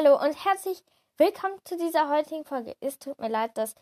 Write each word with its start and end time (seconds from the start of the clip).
Hallo 0.00 0.14
und 0.14 0.44
herzlich 0.44 0.84
willkommen 1.16 1.58
zu 1.64 1.76
dieser 1.76 2.08
heutigen 2.08 2.44
Folge. 2.44 2.76
Es 2.78 3.00
tut 3.00 3.18
mir 3.18 3.28
leid, 3.28 3.58
dass 3.58 3.74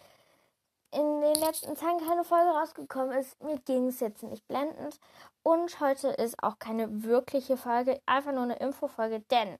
in 0.91 1.21
den 1.21 1.35
letzten 1.35 1.75
Tagen 1.75 1.99
keine 1.99 2.25
Folge 2.25 2.53
rausgekommen 2.53 3.19
ist. 3.19 3.39
Mir 3.43 3.59
ging 3.59 3.89
es 3.89 4.01
jetzt 4.01 4.23
nicht 4.23 4.49
blendend. 4.49 4.99
Und 5.43 5.79
heute 5.79 6.09
ist 6.09 6.43
auch 6.43 6.59
keine 6.59 7.05
wirkliche 7.05 7.59
Folge, 7.59 8.01
einfach 8.07 8.33
nur 8.33 8.45
eine 8.45 8.57
Infofolge, 8.57 9.21
denn 9.31 9.59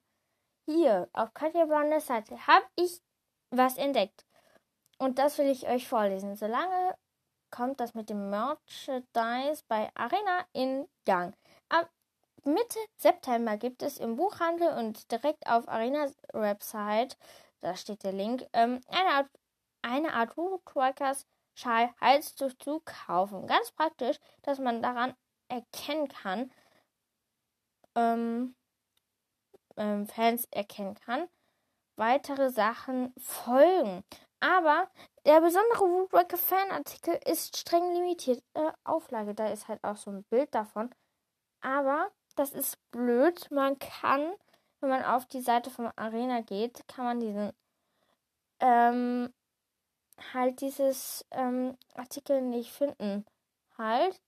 hier 0.65 1.07
auf 1.13 1.31
Katja 1.35 1.65
Blondes 1.65 2.07
Seite 2.07 2.47
habe 2.47 2.65
ich 2.75 3.03
was 3.51 3.77
entdeckt. 3.77 4.25
Und 4.97 5.19
das 5.19 5.37
will 5.37 5.49
ich 5.49 5.67
euch 5.67 5.87
vorlesen. 5.87 6.35
Solange 6.35 6.95
kommt 7.51 7.79
das 7.79 7.93
mit 7.93 8.09
dem 8.09 8.31
Merchandise 8.31 9.63
bei 9.67 9.91
Arena 9.93 10.43
in 10.53 10.87
Gang. 11.05 11.35
Mitte 12.47 12.79
September 12.95 13.57
gibt 13.57 13.83
es 13.83 13.97
im 13.97 14.15
Buchhandel 14.15 14.69
und 14.77 15.11
direkt 15.11 15.45
auf 15.47 15.67
Arenas 15.67 16.15
Website, 16.31 17.17
da 17.59 17.75
steht 17.75 18.03
der 18.03 18.13
Link, 18.13 18.47
ähm, 18.53 18.79
eine 18.87 19.09
Art, 19.09 19.29
eine 19.81 20.13
Art 20.13 20.33
Trackers 20.65 21.25
Schal 21.55 21.89
Halstuch 21.99 22.53
zu 22.59 22.81
kaufen. 22.85 23.47
Ganz 23.47 23.71
praktisch, 23.71 24.17
dass 24.43 24.59
man 24.59 24.81
daran 24.81 25.13
erkennen 25.49 26.07
kann, 26.07 26.51
ähm, 27.95 28.55
ähm, 29.75 30.07
Fans 30.07 30.47
erkennen 30.51 30.95
kann, 30.95 31.27
weitere 31.97 32.49
Sachen 32.49 33.13
folgen. 33.17 34.03
Aber 34.39 34.89
der 35.25 35.41
besondere 35.41 35.81
Woodworker 35.81 36.37
Fanartikel 36.37 37.19
ist 37.25 37.57
streng 37.57 37.91
limitiert. 37.91 38.43
Äh, 38.53 38.71
Auflage, 38.83 39.33
da 39.33 39.47
ist 39.47 39.67
halt 39.67 39.83
auch 39.83 39.97
so 39.97 40.11
ein 40.11 40.23
Bild 40.25 40.53
davon. 40.53 40.93
Aber 41.61 42.11
das 42.37 42.51
ist 42.51 42.77
blöd. 42.91 43.49
Man 43.51 43.77
kann, 43.79 44.33
wenn 44.79 44.89
man 44.89 45.03
auf 45.03 45.25
die 45.25 45.41
Seite 45.41 45.69
von 45.69 45.91
Arena 45.95 46.41
geht, 46.41 46.87
kann 46.87 47.05
man 47.05 47.19
diesen 47.19 47.51
ähm, 48.59 49.33
halt 50.33 50.61
dieses 50.61 51.25
ähm, 51.31 51.77
Artikel 51.95 52.41
nicht 52.41 52.71
finden. 52.71 53.25
Halt. 53.77 54.21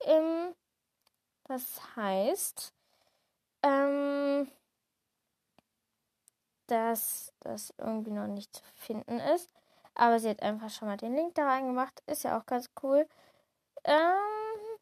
Ähm, 0.00 0.54
das 1.44 1.80
heißt, 1.96 2.72
ähm, 3.62 4.50
dass 6.66 7.32
das 7.40 7.74
irgendwie 7.78 8.10
noch 8.10 8.26
nicht 8.26 8.54
zu 8.54 8.62
finden 8.74 9.18
ist. 9.20 9.50
Aber 9.94 10.20
sie 10.20 10.28
hat 10.28 10.42
einfach 10.42 10.70
schon 10.70 10.88
mal 10.88 10.96
den 10.96 11.14
Link 11.14 11.34
da 11.34 11.46
reingemacht. 11.46 12.02
Ist 12.06 12.24
ja 12.24 12.38
auch 12.38 12.46
ganz 12.46 12.70
cool. 12.82 13.08
Ähm, 13.84 14.78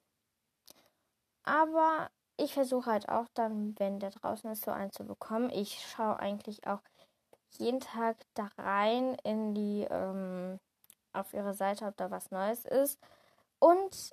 aber 1.44 2.10
ich 2.36 2.54
versuche 2.54 2.90
halt 2.90 3.08
auch 3.08 3.26
dann, 3.34 3.78
wenn 3.78 3.98
der 3.98 4.10
draußen 4.10 4.50
ist, 4.50 4.64
so 4.64 4.70
einen 4.70 4.92
zu 4.92 5.04
bekommen. 5.04 5.50
Ich 5.50 5.86
schaue 5.86 6.18
eigentlich 6.18 6.66
auch 6.66 6.80
jeden 7.58 7.80
Tag 7.80 8.16
da 8.34 8.50
rein 8.58 9.16
in 9.24 9.54
die, 9.54 9.86
ähm, 9.90 10.60
auf 11.12 11.32
ihre 11.32 11.54
Seite, 11.54 11.86
ob 11.86 11.96
da 11.96 12.10
was 12.10 12.30
Neues 12.30 12.64
ist. 12.64 13.00
Und 13.58 14.12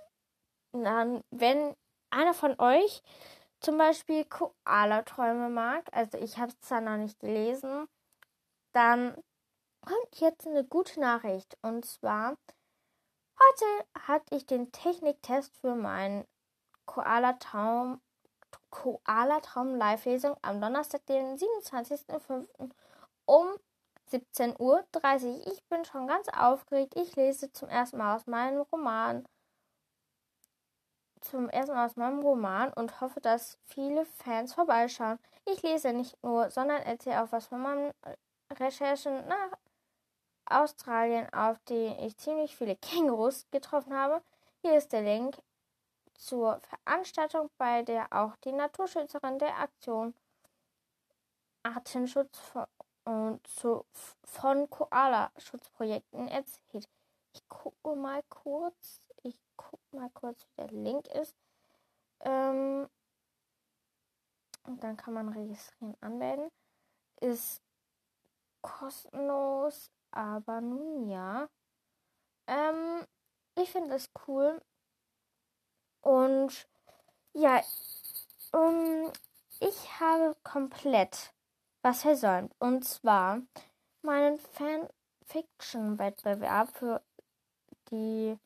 dann, 0.72 1.24
wenn 1.32 1.76
einer 2.10 2.34
von 2.34 2.60
euch 2.60 3.04
zum 3.60 3.78
Beispiel 3.78 4.26
Koala-Träume 4.26 5.50
mag, 5.50 5.86
also 5.92 6.18
ich 6.18 6.38
habe 6.38 6.52
es 6.52 6.60
zwar 6.62 6.82
noch 6.82 6.98
nicht 6.98 7.20
gelesen, 7.20 7.88
dann 8.74 9.16
kommt 9.82 10.20
jetzt 10.20 10.48
eine 10.48 10.64
gute 10.64 11.00
Nachricht. 11.00 11.58
Und 11.62 11.86
zwar, 11.86 12.38
heute 13.40 13.88
hatte 14.08 14.36
ich 14.36 14.46
den 14.46 14.72
Techniktest 14.72 15.58
für 15.58 15.76
meinen 15.76 16.26
Koala-Traum 16.86 18.02
Koala-Traum 18.70 19.76
Live-Lesung 19.76 20.36
am 20.42 20.60
Donnerstag, 20.60 21.06
den 21.06 21.38
27.05. 21.38 22.48
um 23.26 23.48
17.30 24.12 24.60
Uhr. 24.60 25.48
Ich 25.48 25.64
bin 25.66 25.86
schon 25.86 26.08
ganz 26.08 26.28
aufgeregt. 26.30 26.96
Ich 26.96 27.16
lese 27.16 27.52
zum 27.52 27.70
ersten 27.70 27.98
Mal 27.98 28.16
aus 28.16 28.28
meinem 28.28 28.62
Roman. 28.72 29.26
Zum 31.22 31.50
ersten 31.50 31.74
Mal 31.74 31.86
aus 31.86 31.96
meinem 31.96 32.20
Roman 32.20 32.74
und 32.74 33.00
hoffe, 33.00 33.22
dass 33.22 33.58
viele 33.66 34.06
Fans 34.06 34.54
vorbeischauen. 34.54 35.20
Ich 35.46 35.62
lese 35.62 35.94
nicht 35.94 36.22
nur, 36.24 36.52
sondern 36.52 36.82
erzähle 36.82 37.24
auch 37.24 37.32
was 37.32 37.48
von 37.48 37.62
meinen 37.62 37.94
Recherchen 38.60 39.28
nach 39.28 39.58
Australien, 40.46 41.32
auf 41.34 41.58
denen 41.70 42.00
ich 42.00 42.18
ziemlich 42.18 42.56
viele 42.56 42.76
Kängurus 42.76 43.48
getroffen 43.52 43.94
habe. 43.94 44.22
Hier 44.62 44.78
ist 44.78 44.92
der 44.92 45.02
Link 45.02 45.38
zur 46.24 46.62
Veranstaltung, 46.62 47.50
bei 47.58 47.84
der 47.84 48.08
auch 48.12 48.36
die 48.38 48.54
Naturschützerin 48.54 49.40
der 49.40 49.60
Aktion 49.60 50.16
Artenschutz 51.64 52.38
von, 53.04 53.40
zu, 53.44 53.86
von 54.24 54.70
Koala-Schutzprojekten 54.70 56.28
erzählt. 56.30 56.88
Ich 57.34 57.50
gucke 57.50 57.96
mal 57.96 58.24
kurz, 58.30 59.08
ich 59.24 59.38
gucke 59.58 59.84
mal 59.96 60.10
kurz, 60.12 60.46
wie 60.46 60.62
der 60.62 60.72
Link 60.72 61.08
ist. 61.08 61.36
Ähm, 62.22 62.88
und 64.66 64.82
dann 64.84 64.96
kann 64.96 65.14
man 65.14 65.30
registrieren, 65.30 65.98
anmelden. 66.00 66.50
Ist 67.20 67.62
kostenlos, 68.62 69.92
aber 70.12 70.62
nun 70.62 71.10
ja. 71.10 71.50
Ähm, 72.48 73.06
ich 73.56 73.72
finde 73.72 73.96
es 73.96 74.10
cool, 74.28 74.62
und 76.04 76.68
ja, 77.34 77.62
um, 78.52 79.12
ich 79.60 80.00
habe 80.00 80.36
komplett 80.44 81.34
was 81.82 82.02
versäumt. 82.02 82.54
Und 82.60 82.86
zwar 82.86 83.42
meinen 84.02 84.40
Fanfiction-Wettbewerb 84.40 86.70
für 86.78 87.02
die 87.90 88.38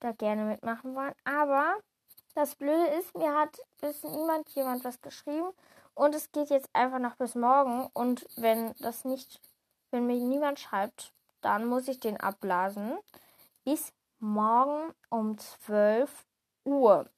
da 0.00 0.12
gerne 0.12 0.44
mitmachen 0.44 0.94
wollen. 0.94 1.14
Aber 1.24 1.78
das 2.34 2.54
Blöde 2.54 2.88
ist, 2.98 3.16
mir 3.16 3.34
hat 3.34 3.58
bis 3.80 4.04
niemand 4.04 4.50
jemand 4.50 4.84
was 4.84 5.00
geschrieben. 5.00 5.52
Und 5.94 6.14
es 6.14 6.30
geht 6.30 6.50
jetzt 6.50 6.68
einfach 6.74 6.98
noch 6.98 7.16
bis 7.16 7.34
morgen. 7.34 7.88
Und 7.94 8.26
wenn 8.36 8.74
das 8.80 9.06
nicht, 9.06 9.40
wenn 9.90 10.06
mir 10.06 10.16
niemand 10.16 10.60
schreibt, 10.60 11.14
dann 11.40 11.64
muss 11.66 11.88
ich 11.88 12.00
den 12.00 12.20
abblasen. 12.20 12.98
Bis 13.64 13.94
morgen 14.18 14.92
um 15.08 15.38
12 15.38 16.25
Uhr. 16.66 17.08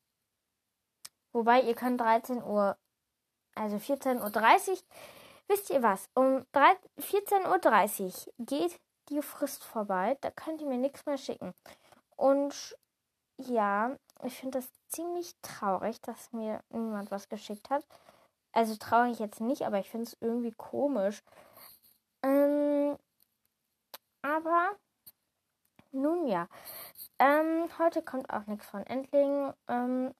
Wobei 1.33 1.63
ihr 1.63 1.75
könnt 1.75 2.01
13 2.01 2.43
Uhr, 2.43 2.77
also 3.55 3.77
14.30 3.77 4.71
Uhr, 4.71 4.79
wisst 5.49 5.71
ihr 5.71 5.83
was? 5.83 6.09
Um 6.15 6.47
14.30 6.53 8.29
Uhr 8.29 8.35
geht 8.39 8.81
die 9.09 9.23
Frist 9.23 9.65
vorbei. 9.65 10.17
Da 10.21 10.31
könnt 10.31 10.61
ihr 10.61 10.69
mir 10.69 10.79
nichts 10.79 11.05
mehr 11.07 11.19
schicken. 11.19 11.55
Und 12.17 12.77
ja, 13.39 13.97
ich 14.25 14.37
finde 14.37 14.59
das 14.59 14.71
ziemlich 14.89 15.35
traurig, 15.43 16.01
dass 16.03 16.33
mir 16.33 16.63
niemand 16.71 17.11
was 17.11 17.29
geschickt 17.29 17.71
hat. 17.71 17.85
Also 18.53 18.77
traurig 18.77 19.19
jetzt 19.19 19.41
nicht, 19.41 19.63
aber 19.63 19.79
ich 19.79 19.91
finde 19.91 20.07
es 20.07 20.17
irgendwie 20.21 20.53
komisch. 20.53 21.23
Ähm, 22.23 22.97
aber 24.23 24.77
nun 25.93 26.27
ja, 26.27 26.49
ähm, 27.19 27.69
heute 27.79 28.03
kommt 28.03 28.31
auch 28.31 28.47
nichts 28.47 28.67
von 28.67 28.85
Endling. 28.87 29.53
Ähm, 29.69 30.15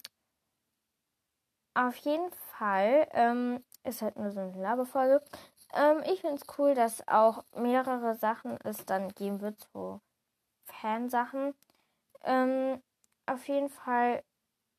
auf 1.75 1.97
jeden 1.99 2.33
Fall 2.33 3.09
ähm, 3.13 3.65
ist 3.85 4.03
halt 4.03 4.17
nur 4.17 4.33
so 4.33 4.41
eine 4.41 4.61
Laberfolge. 4.61 5.23
Ähm, 5.75 6.03
ich 6.07 6.21
finde 6.21 6.37
es 6.37 6.59
cool, 6.59 6.75
dass 6.75 7.07
auch 7.07 7.45
mehrere 7.57 8.17
Sachen 8.17 8.59
es 8.65 8.85
dann 8.85 9.09
geben 9.11 9.41
wird, 9.41 9.69
so 9.73 10.01
Fansachen. 10.67 11.55
Ähm, 12.25 12.83
auf 13.27 13.47
jeden 13.49 13.69
Fall 13.71 14.25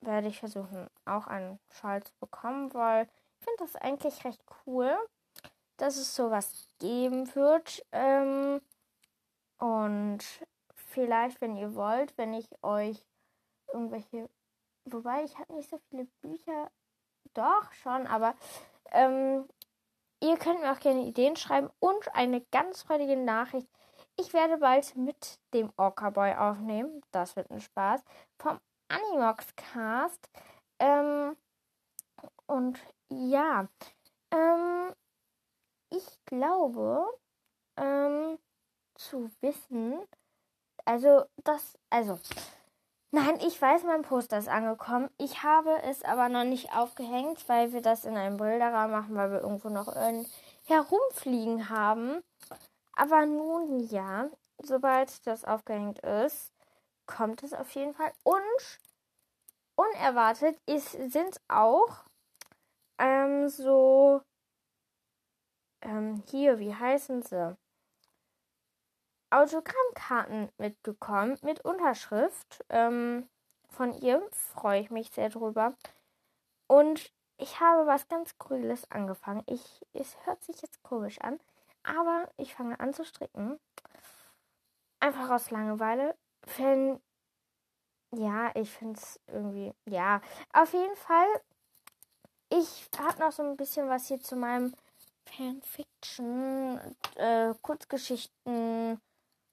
werde 0.02 0.28
ich 0.28 0.40
versuchen, 0.40 0.90
auch 1.06 1.28
einen 1.28 1.60
Schal 1.72 2.04
zu 2.04 2.14
bekommen, 2.20 2.74
weil 2.74 3.06
ich 3.40 3.46
finde 3.46 3.60
das 3.60 3.76
eigentlich 3.76 4.26
recht 4.26 4.44
cool, 4.66 4.96
dass 5.78 5.98
es 5.98 6.16
sowas 6.16 6.68
geben 6.80 7.34
wird. 7.36 7.86
Ähm, 7.92 8.62
und 9.60 10.24
vielleicht, 10.90 11.42
wenn 11.42 11.56
ihr 11.56 11.76
wollt, 11.76 12.18
wenn 12.18 12.34
ich 12.34 12.48
euch 12.64 13.06
irgendwelche. 13.74 14.30
Wobei, 14.86 15.24
ich 15.24 15.38
habe 15.38 15.54
nicht 15.54 15.70
so 15.70 15.78
viele 15.90 16.06
Bücher. 16.22 16.72
Doch, 17.34 17.72
schon, 17.74 18.08
aber 18.08 18.36
ähm, 18.92 19.48
ihr 20.22 20.38
könnt 20.38 20.62
mir 20.62 20.72
auch 20.72 20.80
gerne 20.80 21.06
Ideen 21.06 21.36
schreiben 21.36 21.70
und 21.80 22.14
eine 22.16 22.42
ganz 22.52 22.84
freudige 22.84 23.18
Nachricht. 23.18 23.68
Ich 24.18 24.34
werde 24.34 24.58
bald 24.58 24.96
mit 24.96 25.40
dem 25.54 25.72
Orca 25.78 26.10
Boy 26.10 26.34
aufnehmen. 26.34 27.02
Das 27.12 27.36
wird 27.36 27.50
ein 27.52 27.62
Spaß. 27.62 28.04
Vom 28.38 28.60
Animox 28.88 29.56
Cast. 29.56 30.30
Ähm, 30.80 31.38
und 32.48 32.80
ja, 33.10 33.68
ähm, 34.32 34.94
ich 35.90 36.06
glaube 36.26 37.06
ähm, 37.78 38.38
zu 38.96 39.30
wissen, 39.42 40.00
also, 40.90 41.24
das, 41.44 41.78
also. 41.92 42.20
Nein, 43.12 43.40
ich 43.42 43.62
weiß, 43.62 43.84
mein 43.84 44.02
Poster 44.02 44.40
ist 44.40 44.48
angekommen. 44.48 45.12
Ich 45.20 45.44
habe 45.44 45.80
es 45.84 46.04
aber 46.04 46.30
noch 46.30 46.46
nicht 46.46 46.76
aufgehängt, 46.76 47.48
weil 47.48 47.74
wir 47.74 47.82
das 47.84 48.06
in 48.06 48.18
einem 48.18 48.38
Bilderrahmen 48.38 48.90
machen, 48.90 49.16
weil 49.16 49.30
wir 49.32 49.42
irgendwo 49.42 49.70
noch 49.70 49.96
herumfliegen 50.66 51.70
haben. 51.70 52.24
Aber 52.94 53.28
nun 53.28 53.82
ja, 53.82 54.32
sobald 54.64 55.28
das 55.28 55.46
aufgehängt 55.46 56.00
ist, 56.00 56.52
kommt 57.06 57.44
es 57.44 57.54
auf 57.54 57.70
jeden 57.76 57.94
Fall. 57.94 58.12
Und 58.24 58.80
unerwartet 59.76 60.58
sind 60.66 61.40
auch 61.50 62.04
ähm, 62.98 63.48
so 63.48 64.24
ähm, 65.82 66.24
hier, 66.32 66.58
wie 66.58 66.74
heißen 66.74 67.22
sie? 67.22 67.56
Autogrammkarten 69.32 70.50
mitgekommen 70.58 71.38
mit 71.42 71.62
Unterschrift. 71.62 72.66
Ähm, 72.70 73.30
von 73.70 73.94
ihr 73.94 74.28
freue 74.32 74.82
ich 74.82 74.90
mich 74.90 75.10
sehr 75.12 75.30
drüber. 75.30 75.74
Und 76.68 77.12
ich 77.38 77.60
habe 77.60 77.88
was 77.88 78.08
ganz 78.08 78.38
Grünes 78.38 78.90
angefangen. 78.92 79.44
Ich, 79.48 79.86
es 79.94 80.18
hört 80.26 80.44
sich 80.44 80.62
jetzt 80.62 80.84
komisch 80.84 81.20
an, 81.22 81.40
aber 81.84 82.30
ich 82.38 82.54
fange 82.54 82.80
an 82.80 82.94
zu 82.94 83.06
stricken. 83.06 83.60
Einfach 85.00 85.30
aus 85.30 85.50
Langeweile. 85.50 86.16
Wenn, 86.58 87.00
ja, 88.12 88.52
ich 88.56 88.70
finde 88.70 89.00
es 89.00 89.20
irgendwie, 89.28 89.74
ja, 89.86 90.22
auf 90.54 90.74
jeden 90.74 90.96
Fall. 90.96 91.28
Ich 92.50 92.90
habe 92.98 93.20
noch 93.20 93.32
so 93.32 93.44
ein 93.44 93.56
bisschen 93.56 93.88
was 93.88 94.08
hier 94.08 94.20
zu 94.20 94.36
meinem 94.36 94.74
Fanfiction, 95.26 96.80
äh, 97.16 97.54
Kurzgeschichten, 97.62 99.00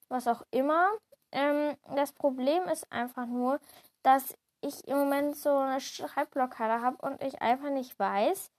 was 0.08 0.26
auch 0.28 0.42
immer. 0.50 0.90
Ähm, 1.32 1.76
das 1.94 2.12
Problem 2.12 2.64
ist 2.64 2.90
einfach 2.92 3.26
nur, 3.26 3.60
dass 4.02 4.34
ich 4.60 4.86
im 4.88 4.98
Moment 4.98 5.36
so 5.36 5.56
eine 5.56 5.80
Schreibblockade 5.80 6.82
habe 6.82 6.96
und 7.06 7.22
ich 7.22 7.40
einfach 7.42 7.70
nicht 7.70 7.98
weiß, 7.98 8.50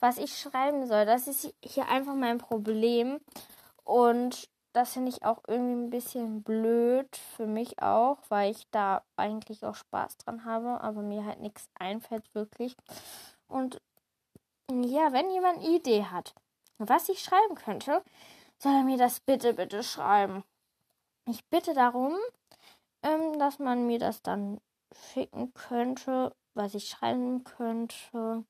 was 0.00 0.18
ich 0.18 0.36
schreiben 0.36 0.86
soll. 0.86 1.06
Das 1.06 1.26
ist 1.26 1.54
hier 1.62 1.88
einfach 1.88 2.14
mein 2.14 2.38
Problem. 2.38 3.20
Und 3.84 4.48
das 4.72 4.92
finde 4.92 5.10
ich 5.10 5.24
auch 5.24 5.42
irgendwie 5.48 5.86
ein 5.86 5.90
bisschen 5.90 6.42
blöd 6.42 7.16
für 7.36 7.46
mich 7.46 7.82
auch, 7.82 8.18
weil 8.28 8.52
ich 8.52 8.68
da 8.70 9.02
eigentlich 9.16 9.64
auch 9.64 9.74
Spaß 9.74 10.18
dran 10.18 10.44
habe, 10.44 10.80
aber 10.80 11.02
mir 11.02 11.24
halt 11.24 11.40
nichts 11.40 11.68
einfällt 11.74 12.34
wirklich. 12.34 12.76
Und 13.48 13.80
ja, 14.70 15.12
wenn 15.12 15.30
jemand 15.30 15.58
eine 15.58 15.68
Idee 15.68 16.04
hat, 16.04 16.34
was 16.78 17.08
ich 17.08 17.20
schreiben 17.20 17.56
könnte, 17.56 18.02
soll 18.58 18.72
er 18.72 18.84
mir 18.84 18.98
das 18.98 19.20
bitte, 19.20 19.54
bitte 19.54 19.82
schreiben. 19.82 20.44
Ich 21.30 21.44
bitte 21.48 21.74
darum, 21.74 22.16
ähm, 23.04 23.38
dass 23.38 23.60
man 23.60 23.86
mir 23.86 24.00
das 24.00 24.20
dann 24.20 24.60
schicken 25.12 25.54
könnte, 25.54 26.34
was 26.54 26.74
ich 26.74 26.88
schreiben 26.88 27.44
könnte. 27.44 28.44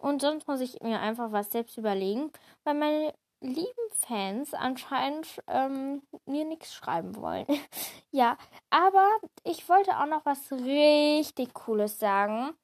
Und 0.00 0.22
sonst 0.22 0.46
muss 0.46 0.60
ich 0.60 0.80
mir 0.80 1.00
einfach 1.00 1.32
was 1.32 1.50
selbst 1.50 1.76
überlegen, 1.76 2.30
weil 2.62 2.74
meine 2.74 3.14
lieben 3.40 3.90
Fans 3.90 4.54
anscheinend 4.54 5.42
ähm, 5.48 6.02
mir 6.24 6.44
nichts 6.44 6.72
schreiben 6.72 7.16
wollen. 7.16 7.46
ja, 8.12 8.38
aber 8.70 9.08
ich 9.42 9.68
wollte 9.68 9.98
auch 9.98 10.06
noch 10.06 10.24
was 10.24 10.52
richtig 10.52 11.52
Cooles 11.52 11.98
sagen. 11.98 12.54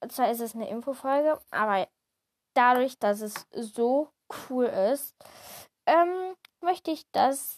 Und 0.00 0.10
zwar 0.10 0.30
ist 0.30 0.40
es 0.40 0.54
eine 0.54 0.70
Infofolge, 0.70 1.38
aber 1.50 1.86
dadurch, 2.54 2.98
dass 2.98 3.20
es 3.20 3.46
so 3.50 4.08
cool 4.48 4.64
ist, 4.64 5.14
ähm, 5.86 6.34
möchte 6.62 6.90
ich 6.90 7.04
das 7.12 7.57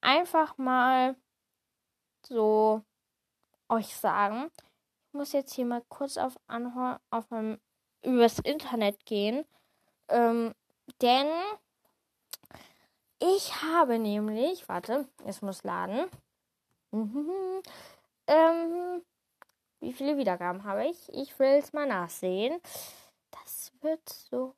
einfach 0.00 0.58
mal 0.58 1.16
so 2.26 2.82
euch 3.68 3.96
sagen. 3.96 4.50
Ich 5.08 5.14
muss 5.14 5.32
jetzt 5.32 5.54
hier 5.54 5.66
mal 5.66 5.82
kurz 5.88 6.16
auf 6.16 6.36
Anhör 6.46 7.00
auf 7.10 7.30
meinem 7.30 7.58
übers 8.02 8.38
Internet 8.38 9.04
gehen. 9.06 9.44
Ähm, 10.08 10.54
denn 11.00 11.28
ich 13.18 13.62
habe 13.62 13.98
nämlich, 13.98 14.68
warte, 14.68 15.08
es 15.24 15.42
muss 15.42 15.64
laden. 15.64 16.06
ähm, 18.26 19.02
wie 19.80 19.92
viele 19.92 20.16
Wiedergaben 20.16 20.64
habe 20.64 20.86
ich? 20.86 21.08
Ich 21.12 21.38
will 21.38 21.58
es 21.58 21.72
mal 21.72 21.86
nachsehen. 21.86 22.60
Das 23.30 23.72
wird 23.80 24.08
so 24.08 24.54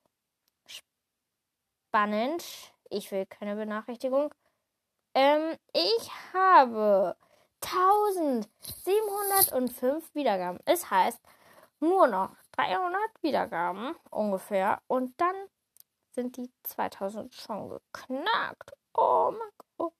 spannend. 0.66 2.44
Ich 2.90 3.10
will 3.10 3.26
keine 3.26 3.56
Benachrichtigung. 3.56 4.32
Ähm, 5.14 5.56
ich 5.72 6.10
habe 6.32 7.16
1705 7.60 10.14
Wiedergaben. 10.14 10.60
Es 10.64 10.90
heißt 10.90 11.20
nur 11.80 12.06
noch 12.06 12.30
300 12.52 13.00
Wiedergaben 13.22 13.96
ungefähr. 14.10 14.80
Und 14.86 15.20
dann 15.20 15.34
sind 16.10 16.36
die 16.36 16.50
2000 16.64 17.34
schon 17.34 17.68
geknackt. 17.68 18.72
Oh 18.94 19.32
mein 19.32 19.50
Gott. 19.76 19.92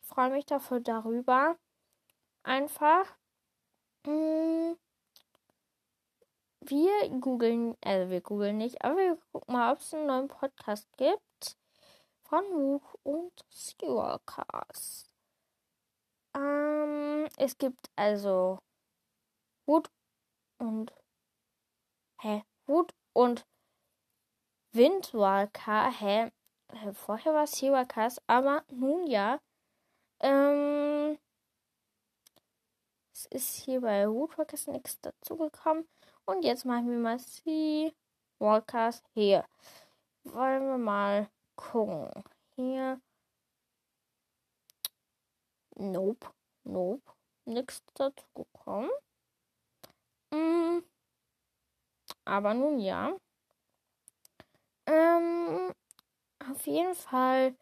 Ich 0.00 0.06
freue 0.08 0.30
mich 0.30 0.46
dafür 0.46 0.80
darüber. 0.80 1.56
Einfach. 2.42 3.06
Hm, 4.06 4.78
wir 6.60 7.08
googeln, 7.20 7.76
also 7.84 8.10
wir 8.10 8.20
googeln 8.20 8.58
nicht, 8.58 8.82
aber 8.84 8.96
wir 8.96 9.18
gucken 9.32 9.54
mal, 9.54 9.72
ob 9.72 9.80
es 9.80 9.94
einen 9.94 10.06
neuen 10.06 10.28
Podcast 10.28 10.86
gibt 10.96 11.56
Luke 12.30 12.98
und 13.04 13.32
Skywalkers. 13.50 15.06
Ähm, 16.34 17.28
es 17.36 17.56
gibt 17.56 17.90
also 17.96 18.58
Hut 19.66 19.90
und 20.58 20.92
hä? 22.20 22.44
Hut 22.66 22.94
und 23.14 23.46
Windwalker, 24.72 25.90
hä? 25.90 26.30
Vorher 26.92 27.32
war 27.32 27.44
es 27.44 27.52
Skywalkers, 27.52 28.20
aber 28.26 28.62
nun 28.70 29.06
ja. 29.06 29.40
Ähm, 30.20 31.18
es 33.12 33.26
ist 33.26 33.64
hier 33.64 33.80
bei 33.80 34.08
Woodwalkers 34.08 34.66
nichts 34.66 35.00
dazugekommen. 35.00 35.88
Und 36.26 36.44
jetzt 36.44 36.66
machen 36.66 36.90
wir 36.90 36.98
mal 36.98 37.18
Sea 37.18 37.90
Walkers 38.38 39.02
hier. 39.14 39.44
Wollen 40.24 40.68
wir 40.68 40.78
mal 40.78 41.30
gucken. 41.58 42.10
Hier. 42.56 43.00
Nope. 45.76 46.26
Nope. 46.64 47.02
Nichts 47.44 47.82
dazu 47.94 48.24
gekommen. 48.34 48.90
Mm. 50.30 50.82
Aber 52.24 52.54
nun 52.54 52.78
ja. 52.78 53.12
Ähm, 54.86 55.72
auf 56.50 56.66
jeden 56.66 56.94
Fall 56.94 57.54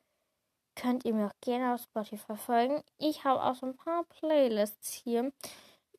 könnt 0.76 1.04
ihr 1.04 1.14
mir 1.14 1.26
auch 1.26 1.40
gerne 1.40 1.74
auf 1.74 1.82
Spotify 1.82 2.36
folgen. 2.36 2.82
Ich 2.98 3.24
habe 3.24 3.42
auch 3.42 3.54
so 3.54 3.66
ein 3.66 3.76
paar 3.76 4.04
Playlists 4.04 4.92
hier. 4.92 5.32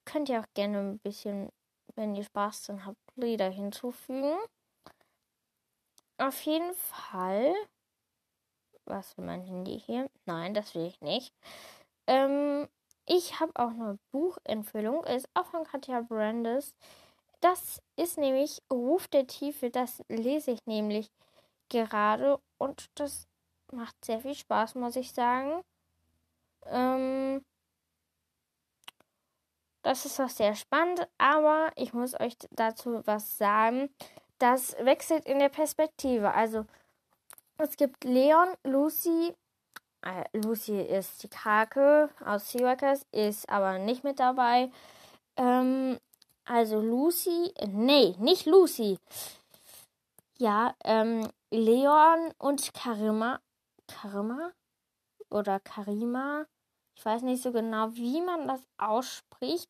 Könnt 0.06 0.30
ihr 0.30 0.40
auch 0.40 0.54
gerne 0.54 0.80
ein 0.80 1.00
bisschen 1.00 1.52
wenn 1.98 2.16
ihr 2.16 2.24
Spaß 2.24 2.64
dran 2.64 2.86
habt, 2.86 2.98
Lieder 3.16 3.50
hinzufügen. 3.50 4.38
Auf 6.20 6.40
jeden 6.44 6.74
Fall. 6.76 7.54
Was 8.88 9.14
für 9.14 9.22
mein 9.22 9.42
Handy 9.42 9.80
hier? 9.80 10.10
Nein, 10.26 10.54
das 10.54 10.74
will 10.74 10.86
ich 10.86 11.02
nicht. 11.02 11.34
Ähm, 12.08 12.68
ich 13.06 13.40
habe 13.40 13.52
auch 13.56 13.70
eine 13.70 14.00
Buchempfehlung. 14.12 15.04
Ist 15.04 15.30
auch 15.34 15.46
von 15.46 15.66
Katja 15.66 16.02
Brandes. 16.02 16.74
Das 17.42 17.82
ist 17.98 18.18
nämlich 18.18 18.62
Ruf 18.72 19.08
der 19.08 19.28
Tiefe. 19.28 19.70
Das 19.70 20.04
lese 20.08 20.52
ich 20.52 20.66
nämlich 20.66 21.12
gerade 21.70 22.40
und 22.58 22.90
das 22.96 23.28
macht 23.72 24.04
sehr 24.04 24.22
viel 24.22 24.36
Spaß, 24.36 24.76
muss 24.76 24.96
ich 24.96 25.12
sagen. 25.12 25.62
Ähm, 26.66 27.44
das 29.84 30.06
ist 30.06 30.20
auch 30.20 30.30
sehr 30.30 30.56
spannend, 30.56 31.08
aber 31.18 31.72
ich 31.76 31.94
muss 31.94 32.20
euch 32.20 32.38
dazu 32.52 33.02
was 33.06 33.38
sagen. 33.38 33.90
Das 34.40 34.76
wechselt 34.80 35.26
in 35.26 35.40
der 35.40 35.50
Perspektive. 35.50 36.34
Also 36.34 36.66
es 37.58 37.78
gibt 37.78 38.04
Leon, 38.04 38.50
Lucy. 38.64 39.36
Äh, 40.02 40.38
Lucy 40.38 40.80
ist 40.82 41.24
die 41.24 41.30
Krake 41.30 42.10
aus 42.24 42.52
Seaworkers, 42.52 43.06
ist 43.12 43.50
aber 43.50 43.80
nicht 43.80 44.04
mit 44.04 44.20
dabei. 44.20 44.72
Ähm, 45.36 46.00
also 46.46 46.80
Lucy, 46.80 47.54
nee, 47.68 48.16
nicht 48.20 48.46
Lucy. 48.46 49.00
Ja, 50.38 50.76
ähm, 50.84 51.28
Leon 51.52 52.32
und 52.38 52.74
Karima. 52.74 53.40
Karima? 53.88 54.52
Oder 55.30 55.60
Karima? 55.60 56.46
Ich 56.96 57.06
weiß 57.06 57.24
nicht 57.24 57.44
so 57.44 57.52
genau, 57.52 57.94
wie 57.94 58.22
man 58.22 58.48
das 58.48 58.62
ausspricht. 58.78 59.70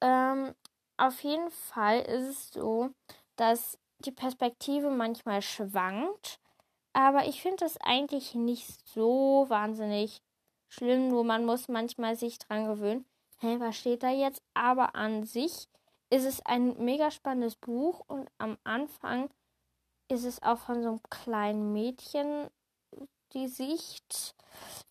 Ähm, 0.00 0.54
auf 0.96 1.22
jeden 1.22 1.50
Fall 1.50 2.00
ist 2.00 2.28
es 2.28 2.50
so, 2.50 2.90
dass 3.36 3.78
die 4.00 4.12
Perspektive 4.12 4.90
manchmal 4.90 5.42
schwankt. 5.42 6.40
Aber 6.92 7.26
ich 7.26 7.40
finde 7.42 7.58
das 7.58 7.76
eigentlich 7.80 8.34
nicht 8.34 8.88
so 8.88 9.46
wahnsinnig 9.48 10.22
schlimm. 10.68 11.08
Nur 11.08 11.24
man 11.24 11.44
muss 11.44 11.68
manchmal 11.68 12.16
sich 12.16 12.38
dran 12.38 12.66
gewöhnen. 12.66 13.04
Hä, 13.38 13.56
was 13.58 13.76
steht 13.76 14.02
da 14.02 14.10
jetzt? 14.10 14.42
Aber 14.54 14.94
an 14.94 15.24
sich 15.24 15.68
ist 16.10 16.24
es 16.24 16.44
ein 16.44 16.76
mega 16.84 17.10
spannendes 17.10 17.56
Buch 17.56 18.02
und 18.06 18.28
am 18.38 18.58
Anfang 18.64 19.30
ist 20.08 20.24
es 20.24 20.42
auch 20.42 20.58
von 20.58 20.82
so 20.82 20.88
einem 20.88 21.02
kleinen 21.08 21.72
Mädchen 21.72 22.48
die 23.32 23.46
Sicht, 23.46 24.34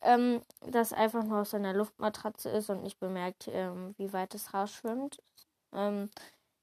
ähm, 0.01 0.41
das 0.61 0.93
einfach 0.93 1.23
nur 1.23 1.41
aus 1.41 1.51
seiner 1.51 1.73
Luftmatratze 1.73 2.49
ist 2.49 2.69
und 2.69 2.83
nicht 2.83 2.99
bemerkt, 2.99 3.49
ähm, 3.51 3.93
wie 3.97 4.13
weit 4.13 4.33
es 4.33 4.53
rausschwimmt. 4.53 5.17
Ähm, 5.73 6.09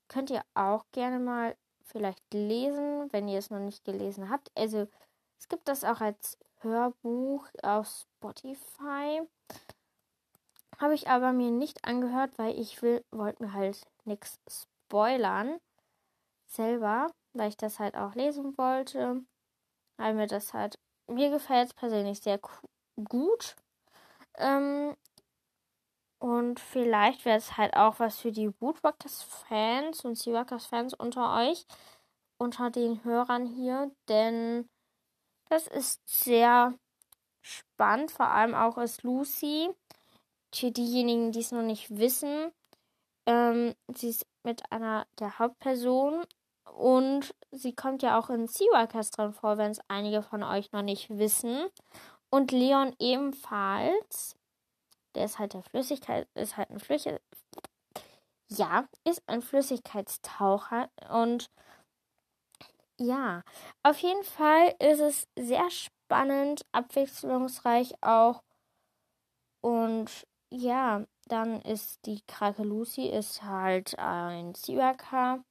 könnt 0.08 0.30
ihr 0.30 0.42
auch 0.54 0.86
gerne 0.92 1.18
mal 1.18 1.54
vielleicht 1.82 2.22
lesen, 2.32 3.12
wenn 3.12 3.28
ihr 3.28 3.38
es 3.38 3.50
noch 3.50 3.60
nicht 3.60 3.84
gelesen 3.84 4.30
habt. 4.30 4.50
Also 4.56 4.88
es 5.38 5.48
gibt 5.48 5.68
das 5.68 5.84
auch 5.84 6.00
als 6.00 6.38
Hörbuch 6.60 7.46
auf 7.62 7.86
Spotify. 7.86 9.22
Habe 10.78 10.94
ich 10.94 11.08
aber 11.08 11.32
mir 11.32 11.50
nicht 11.50 11.84
angehört, 11.84 12.36
weil 12.38 12.58
ich 12.58 12.82
will, 12.82 13.04
wollte 13.10 13.42
mir 13.42 13.52
halt 13.52 13.86
nichts 14.04 14.38
spoilern 14.48 15.58
selber, 16.46 17.10
weil 17.32 17.48
ich 17.48 17.56
das 17.56 17.78
halt 17.78 17.96
auch 17.96 18.14
lesen 18.14 18.56
wollte. 18.58 19.24
Weil 19.96 20.14
mir 20.14 20.26
das 20.26 20.52
halt, 20.52 20.78
mir 21.06 21.30
gefällt 21.30 21.68
es 21.68 21.74
persönlich 21.74 22.20
sehr 22.20 22.38
gut. 22.96 23.56
Ähm, 24.36 24.94
und 26.18 26.60
vielleicht 26.60 27.24
wäre 27.24 27.38
es 27.38 27.56
halt 27.56 27.74
auch 27.76 27.98
was 28.00 28.18
für 28.18 28.32
die 28.32 28.50
Woodwalkers-Fans 28.60 30.04
und 30.04 30.16
Seawalkers-Fans 30.16 30.94
unter 30.94 31.36
euch, 31.36 31.66
unter 32.38 32.70
den 32.70 33.04
Hörern 33.04 33.46
hier, 33.46 33.90
denn 34.08 34.68
das 35.48 35.66
ist 35.66 36.00
sehr 36.06 36.74
spannend. 37.40 38.10
Vor 38.10 38.28
allem 38.28 38.54
auch 38.54 38.78
ist 38.78 39.02
Lucy, 39.02 39.70
für 40.54 40.70
diejenigen, 40.70 41.32
die 41.32 41.40
es 41.40 41.52
noch 41.52 41.62
nicht 41.62 41.96
wissen, 41.96 42.50
ähm, 43.26 43.74
sie 43.94 44.08
ist 44.08 44.26
mit 44.42 44.70
einer 44.70 45.06
der 45.18 45.38
Hauptpersonen 45.38 46.24
und 46.76 47.34
sie 47.50 47.74
kommt 47.74 48.02
ja 48.02 48.18
auch 48.18 48.30
in 48.30 48.46
Seawalkers 48.46 49.10
drin 49.10 49.32
vor, 49.32 49.58
wenn 49.58 49.72
es 49.72 49.80
einige 49.88 50.22
von 50.22 50.42
euch 50.42 50.72
noch 50.72 50.82
nicht 50.82 51.10
wissen. 51.10 51.66
Und 52.30 52.52
Leon 52.52 52.94
ebenfalls. 52.98 54.36
Der 55.14 55.24
ist 55.24 55.38
halt 55.38 55.54
der 55.54 55.62
Flüssigkeit, 55.62 56.28
ist 56.34 56.56
halt 56.56 56.70
ein 56.70 56.80
Flüssigkeit. 56.80 57.22
Ja, 58.48 58.86
ist 59.04 59.22
ein 59.26 59.42
Flüssigkeitstaucher. 59.42 60.90
Und 61.10 61.50
ja, 62.98 63.42
auf 63.82 63.98
jeden 63.98 64.24
Fall 64.24 64.74
ist 64.80 65.00
es 65.00 65.28
sehr 65.38 65.70
spannend, 65.70 66.64
abwechslungsreich 66.72 67.94
auch. 68.02 68.42
Und 69.60 70.26
ja, 70.50 71.04
dann 71.26 71.60
ist 71.62 72.06
die 72.06 72.20
Krake 72.26 72.62
Lucy 72.62 73.08
ist 73.08 73.42
halt 73.42 73.98
ein 73.98 74.54
Seawalker 74.54 75.44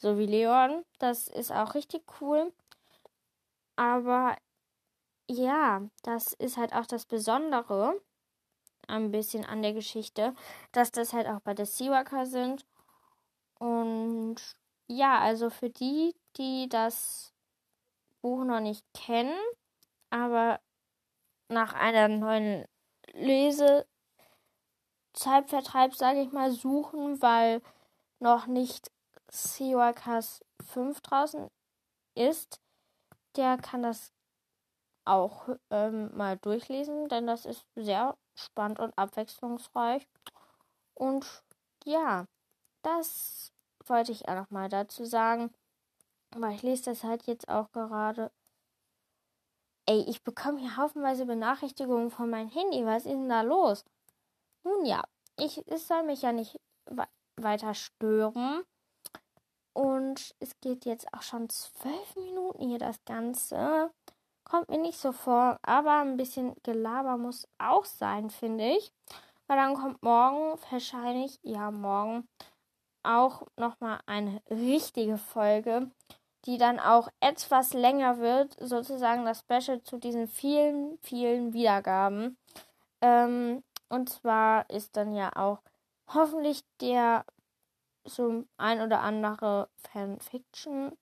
so 0.00 0.18
wie 0.18 0.26
Leon. 0.26 0.84
Das 0.98 1.28
ist 1.28 1.52
auch 1.52 1.74
richtig 1.74 2.02
cool. 2.20 2.52
Aber 3.76 4.36
ja, 5.30 5.82
das 6.02 6.32
ist 6.34 6.56
halt 6.56 6.72
auch 6.74 6.86
das 6.86 7.06
Besondere 7.06 8.00
ein 8.88 9.10
bisschen 9.10 9.44
an 9.44 9.62
der 9.62 9.72
Geschichte, 9.72 10.34
dass 10.72 10.92
das 10.92 11.12
halt 11.12 11.26
auch 11.28 11.40
bei 11.40 11.54
der 11.54 11.66
Seawalker 11.66 12.26
sind. 12.26 12.66
Und 13.58 14.36
ja, 14.88 15.20
also 15.20 15.50
für 15.50 15.70
die, 15.70 16.14
die 16.36 16.68
das 16.68 17.32
Buch 18.20 18.44
noch 18.44 18.60
nicht 18.60 18.84
kennen, 18.94 19.36
aber 20.10 20.60
nach 21.48 21.74
einer 21.74 22.08
neuen 22.08 22.66
Lesezeitvertreib, 23.12 25.94
sage 25.94 26.22
ich 26.22 26.32
mal, 26.32 26.50
suchen, 26.50 27.22
weil 27.22 27.62
noch 28.18 28.46
nicht 28.46 28.90
Seawalkers 29.30 30.44
5 30.64 31.00
draußen 31.00 31.48
ist, 32.14 32.60
der 33.36 33.56
kann 33.56 33.82
das 33.82 34.12
auch 35.04 35.48
ähm, 35.70 36.16
mal 36.16 36.36
durchlesen, 36.36 37.08
denn 37.08 37.26
das 37.26 37.46
ist 37.46 37.64
sehr 37.74 38.16
spannend 38.34 38.78
und 38.78 38.96
abwechslungsreich. 38.96 40.06
Und 40.94 41.42
ja, 41.84 42.26
das 42.82 43.52
wollte 43.86 44.12
ich 44.12 44.28
auch 44.28 44.34
noch 44.34 44.50
mal 44.50 44.68
dazu 44.68 45.04
sagen, 45.04 45.52
weil 46.36 46.54
ich 46.54 46.62
lese 46.62 46.84
das 46.84 47.04
halt 47.04 47.26
jetzt 47.26 47.48
auch 47.48 47.70
gerade. 47.72 48.30
Ey, 49.86 50.04
ich 50.08 50.22
bekomme 50.22 50.60
hier 50.60 50.76
haufenweise 50.76 51.26
Benachrichtigungen 51.26 52.10
von 52.10 52.30
meinem 52.30 52.50
Handy. 52.50 52.84
Was 52.84 53.04
ist 53.04 53.12
denn 53.12 53.28
da 53.28 53.42
los? 53.42 53.84
Nun 54.62 54.84
ja, 54.84 55.02
ich, 55.38 55.66
es 55.66 55.88
soll 55.88 56.02
mich 56.04 56.22
ja 56.22 56.32
nicht 56.32 56.60
weiter 57.36 57.74
stören. 57.74 58.64
Und 59.72 60.34
es 60.40 60.58
geht 60.60 60.84
jetzt 60.84 61.12
auch 61.14 61.22
schon 61.22 61.48
zwölf 61.48 62.16
Minuten 62.16 62.68
hier 62.68 62.78
das 62.78 63.02
Ganze. 63.04 63.90
Kommt 64.44 64.68
mir 64.68 64.78
nicht 64.78 64.98
so 64.98 65.12
vor, 65.12 65.58
aber 65.62 66.00
ein 66.00 66.16
bisschen 66.16 66.54
Gelaber 66.64 67.16
muss 67.16 67.46
auch 67.58 67.84
sein, 67.84 68.30
finde 68.30 68.72
ich. 68.76 68.92
Weil 69.46 69.56
dann 69.56 69.74
kommt 69.74 70.02
morgen 70.02 70.60
wahrscheinlich, 70.70 71.38
ja, 71.42 71.70
morgen 71.70 72.28
auch 73.02 73.46
nochmal 73.56 74.00
eine 74.06 74.42
richtige 74.50 75.18
Folge, 75.18 75.90
die 76.46 76.58
dann 76.58 76.80
auch 76.80 77.08
etwas 77.20 77.72
länger 77.72 78.18
wird, 78.18 78.56
sozusagen 78.60 79.24
das 79.24 79.40
Special 79.40 79.82
zu 79.82 79.98
diesen 79.98 80.26
vielen, 80.28 80.98
vielen 81.02 81.52
Wiedergaben. 81.52 82.38
Ähm, 83.00 83.62
und 83.88 84.08
zwar 84.08 84.68
ist 84.70 84.96
dann 84.96 85.14
ja 85.14 85.34
auch 85.36 85.60
hoffentlich 86.08 86.62
der 86.80 87.24
so 88.04 88.44
ein 88.56 88.80
oder 88.80 89.00
andere 89.00 89.68
Fanfiction 89.76 90.96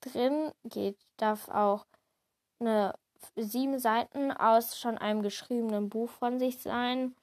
drin. 0.00 0.52
Geht, 0.64 0.98
darf 1.16 1.48
auch 1.48 1.86
eine 2.60 2.94
sieben 3.36 3.78
Seiten 3.78 4.32
aus 4.32 4.78
schon 4.78 4.98
einem 4.98 5.22
geschriebenen 5.22 5.88
Buch 5.88 6.10
von 6.10 6.38
sich 6.38 6.58
sein. 6.58 7.14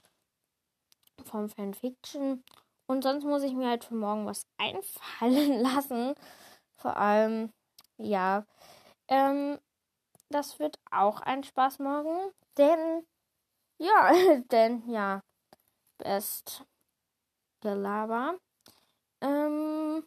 Vom 1.25 1.49
Fanfiction. 1.49 2.43
Und 2.87 3.03
sonst 3.03 3.23
muss 3.23 3.43
ich 3.43 3.53
mir 3.53 3.69
halt 3.69 3.83
für 3.83 3.95
morgen 3.95 4.25
was 4.25 4.47
einfallen 4.57 5.59
lassen. 5.61 6.15
Vor 6.79 6.95
allem, 6.95 7.51
ja. 7.97 8.45
Ähm, 9.09 9.59
das 10.29 10.59
wird 10.59 10.79
auch 10.91 11.21
ein 11.21 11.43
Spaß 11.43 11.79
morgen. 11.79 12.31
Denn, 12.57 13.05
ja, 13.79 14.11
denn, 14.51 14.89
ja, 14.89 15.21
best 15.97 16.65
Gelaber. 17.61 18.39
Ähm, 19.21 20.03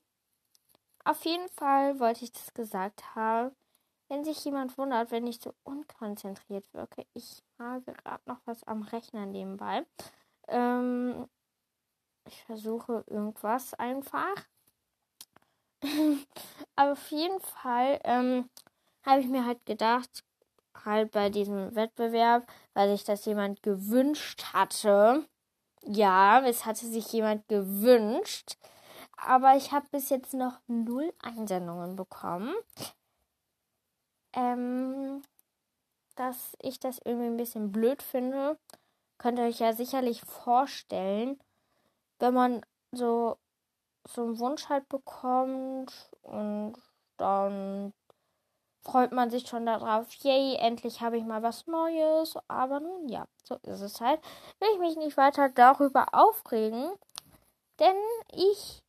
auf 1.04 1.24
jeden 1.24 1.48
Fall 1.50 2.00
wollte 2.00 2.24
ich 2.24 2.32
das 2.32 2.54
gesagt 2.54 3.14
haben. 3.14 3.54
Wenn 4.08 4.24
sich 4.24 4.44
jemand 4.44 4.76
wundert, 4.78 5.10
wenn 5.10 5.26
ich 5.26 5.40
so 5.40 5.54
unkonzentriert 5.64 6.72
wirke, 6.74 7.06
ich 7.14 7.42
habe 7.58 7.92
gerade 7.92 8.22
noch 8.26 8.40
was 8.46 8.62
am 8.64 8.82
Rechner 8.82 9.26
nebenbei. 9.26 9.86
Ähm, 10.48 11.28
ich 12.26 12.42
versuche 12.44 13.04
irgendwas 13.06 13.74
einfach. 13.74 14.34
Aber 16.76 16.92
auf 16.92 17.10
jeden 17.10 17.40
Fall 17.40 18.00
ähm, 18.04 18.48
habe 19.04 19.20
ich 19.20 19.26
mir 19.26 19.44
halt 19.44 19.64
gedacht, 19.66 20.24
halt 20.84 21.10
bei 21.10 21.30
diesem 21.30 21.74
Wettbewerb, 21.74 22.50
weil 22.74 22.90
sich 22.90 23.04
das 23.04 23.24
jemand 23.24 23.62
gewünscht 23.62 24.52
hatte. 24.52 25.26
Ja, 25.84 26.40
es 26.46 26.64
hatte 26.64 26.86
sich 26.86 27.12
jemand 27.12 27.48
gewünscht, 27.48 28.56
aber 29.16 29.56
ich 29.56 29.72
habe 29.72 29.86
bis 29.90 30.10
jetzt 30.10 30.34
noch 30.34 30.60
null 30.68 31.12
Einsendungen 31.20 31.96
bekommen. 31.96 32.54
Ähm, 34.34 35.22
dass 36.14 36.56
ich 36.60 36.78
das 36.78 37.00
irgendwie 37.04 37.26
ein 37.26 37.36
bisschen 37.36 37.72
blöd 37.72 38.02
finde, 38.02 38.58
könnt 39.18 39.38
ihr 39.38 39.46
euch 39.46 39.60
ja 39.60 39.72
sicherlich 39.72 40.22
vorstellen, 40.22 41.38
wenn 42.18 42.34
man 42.34 42.60
so, 42.92 43.38
so 44.08 44.22
einen 44.22 44.38
Wunsch 44.38 44.68
halt 44.68 44.88
bekommt 44.88 46.10
und 46.22 46.74
dann 47.16 47.92
freut 48.82 49.12
man 49.12 49.30
sich 49.30 49.46
schon 49.46 49.66
darauf, 49.66 50.12
yay, 50.22 50.56
endlich 50.56 51.00
habe 51.00 51.16
ich 51.16 51.24
mal 51.24 51.42
was 51.42 51.66
Neues. 51.66 52.34
Aber 52.48 52.80
nun 52.80 53.08
ja, 53.08 53.26
so 53.44 53.56
ist 53.62 53.80
es 53.80 54.00
halt. 54.00 54.20
Will 54.60 54.68
ich 54.74 54.80
mich 54.80 54.96
nicht 54.96 55.16
weiter 55.16 55.48
darüber 55.48 56.06
aufregen, 56.12 56.90
denn 57.78 57.96
ich 58.32 58.82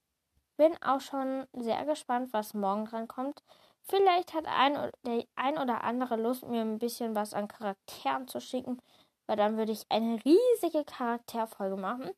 bin 0.57 0.75
auch 0.83 1.01
schon 1.01 1.47
sehr 1.53 1.85
gespannt, 1.85 2.33
was 2.33 2.53
morgen 2.53 2.85
dran 2.85 3.07
kommt. 3.07 3.43
Vielleicht 3.83 4.33
hat 4.33 4.45
ein, 4.47 4.91
der 5.05 5.25
ein 5.35 5.57
oder 5.57 5.83
andere 5.83 6.15
Lust, 6.15 6.47
mir 6.47 6.61
ein 6.61 6.79
bisschen 6.79 7.15
was 7.15 7.33
an 7.33 7.47
Charakteren 7.47 8.27
zu 8.27 8.39
schicken, 8.39 8.79
weil 9.27 9.35
dann 9.35 9.57
würde 9.57 9.73
ich 9.73 9.85
eine 9.89 10.23
riesige 10.23 10.85
Charakterfolge 10.85 11.75
machen. 11.75 12.11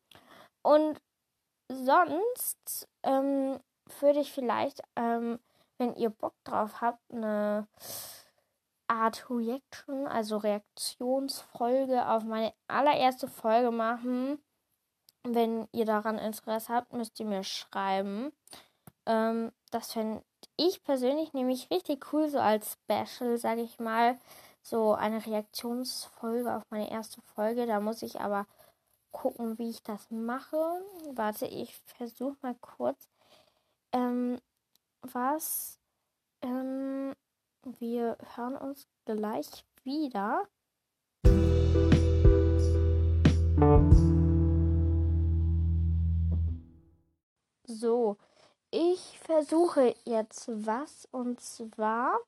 Und 0.62 1.00
sonst 1.68 2.88
ähm, 3.02 3.60
würde 4.00 4.20
ich 4.20 4.32
vielleicht, 4.32 4.82
ähm, 4.96 5.38
wenn 5.78 5.94
ihr 5.94 6.10
Bock 6.10 6.34
drauf 6.44 6.80
habt, 6.80 7.00
eine 7.12 7.66
Art 8.88 9.28
Reaction, 9.30 10.06
also 10.06 10.36
Reaktionsfolge 10.36 12.08
auf 12.08 12.24
meine 12.24 12.52
allererste 12.68 13.28
Folge 13.28 13.70
machen. 13.70 14.42
Wenn 15.24 15.68
ihr 15.72 15.84
daran 15.84 16.18
Interesse 16.18 16.72
habt, 16.72 16.92
müsst 16.92 17.18
ihr 17.18 17.26
mir 17.26 17.42
schreiben. 17.42 18.32
Ähm, 19.06 19.52
das 19.70 19.92
fände 19.92 20.22
ich 20.56 20.82
persönlich 20.84 21.32
nämlich 21.32 21.70
richtig 21.70 22.12
cool, 22.12 22.28
so 22.28 22.38
als 22.38 22.78
Special, 22.84 23.36
sage 23.36 23.62
ich 23.62 23.78
mal, 23.78 24.18
so 24.62 24.94
eine 24.94 25.24
Reaktionsfolge 25.24 26.54
auf 26.54 26.62
meine 26.70 26.90
erste 26.90 27.20
Folge. 27.22 27.66
Da 27.66 27.80
muss 27.80 28.02
ich 28.02 28.20
aber 28.20 28.46
gucken, 29.16 29.58
wie 29.58 29.70
ich 29.70 29.82
das 29.82 30.10
mache. 30.10 30.56
Warte, 31.14 31.46
ich 31.46 31.74
versuche 31.96 32.36
mal 32.42 32.54
kurz. 32.60 33.08
Ähm, 33.90 34.38
was? 35.00 35.80
Ähm, 36.42 37.14
wir 37.62 38.18
hören 38.34 38.56
uns 38.56 38.86
gleich 39.06 39.64
wieder. 39.84 40.46
So, 47.64 48.18
ich 48.70 49.18
versuche 49.20 49.94
jetzt 50.04 50.46
was 50.66 51.08
und 51.10 51.40
zwar 51.40 52.18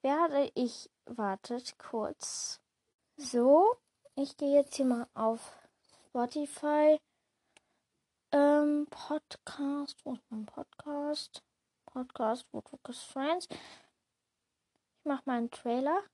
werde 0.00 0.50
ich, 0.54 0.90
wartet 1.04 1.78
kurz. 1.78 2.60
So, 3.18 3.76
ich 4.16 4.38
gehe 4.38 4.54
jetzt 4.54 4.76
hier 4.76 4.86
mal 4.86 5.06
auf 5.12 5.52
Spotify. 6.14 7.00
Ähm, 8.30 8.86
Podcast, 8.88 9.96
wo 10.04 10.12
ist 10.14 10.22
mein 10.30 10.46
Podcast? 10.46 11.42
Podcast, 11.86 12.46
Woodworkers 12.52 13.02
Friends. 13.02 13.48
Ich 13.50 15.04
mache 15.04 15.22
mal 15.26 15.38
einen 15.38 15.50
Trailer. 15.50 16.04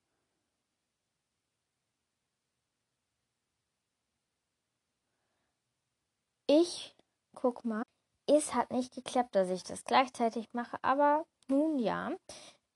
Ich 6.47 6.97
guck 7.35 7.67
mal. 7.67 7.83
Es 8.27 8.55
hat 8.55 8.71
nicht 8.71 8.95
geklappt, 8.95 9.35
dass 9.35 9.51
ich 9.51 9.65
das 9.65 9.85
gleichzeitig 9.85 10.49
mache, 10.55 10.79
aber 10.81 11.27
nun 11.49 11.79
ja. 11.79 12.17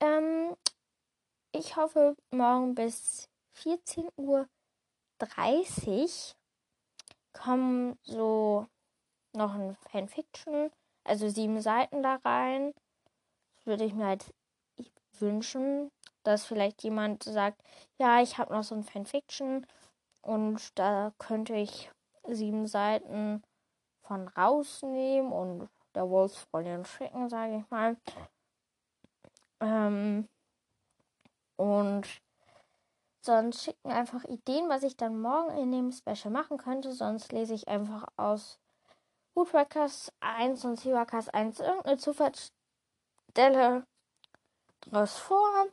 Ähm, 0.00 0.54
ich 1.52 1.76
hoffe, 1.76 2.16
morgen 2.30 2.74
bis 2.74 3.30
14.30 3.56 4.10
Uhr 4.18 4.46
kommen 7.34 7.98
so 8.02 8.66
noch 9.34 9.54
ein 9.54 9.76
Fanfiction, 9.90 10.70
also 11.04 11.28
sieben 11.28 11.60
Seiten 11.60 12.02
da 12.02 12.16
rein. 12.24 12.72
Das 13.56 13.66
würde 13.66 13.84
ich 13.84 13.94
mir 13.94 14.06
halt 14.06 14.32
wünschen, 15.18 15.90
dass 16.22 16.46
vielleicht 16.46 16.82
jemand 16.82 17.22
sagt, 17.22 17.62
ja, 17.98 18.22
ich 18.22 18.38
habe 18.38 18.54
noch 18.54 18.64
so 18.64 18.74
ein 18.74 18.84
Fanfiction 18.84 19.66
und 20.22 20.78
da 20.78 21.12
könnte 21.18 21.54
ich 21.54 21.90
sieben 22.26 22.66
Seiten 22.66 23.42
von 24.02 24.28
rausnehmen 24.28 25.32
und 25.32 25.68
der 25.94 26.08
Wolfsfreundin 26.08 26.84
schicken, 26.84 27.28
sage 27.28 27.58
ich 27.58 27.70
mal. 27.70 27.96
Ähm, 29.60 30.28
und 31.56 32.23
sonst 33.24 33.64
schicken 33.64 33.90
einfach 33.90 34.24
Ideen, 34.24 34.68
was 34.68 34.82
ich 34.82 34.96
dann 34.96 35.20
morgen 35.20 35.56
in 35.58 35.72
dem 35.72 35.92
Special 35.92 36.30
machen 36.30 36.58
könnte. 36.58 36.92
Sonst 36.92 37.32
lese 37.32 37.54
ich 37.54 37.68
einfach 37.68 38.06
aus 38.16 38.58
Woodworkers 39.34 40.12
1 40.20 40.64
und 40.64 40.78
Seaworkers 40.78 41.28
1 41.30 41.60
irgendeine 41.60 41.98
Zufallsstelle 41.98 43.86
draus 44.82 45.16
vor. 45.16 45.66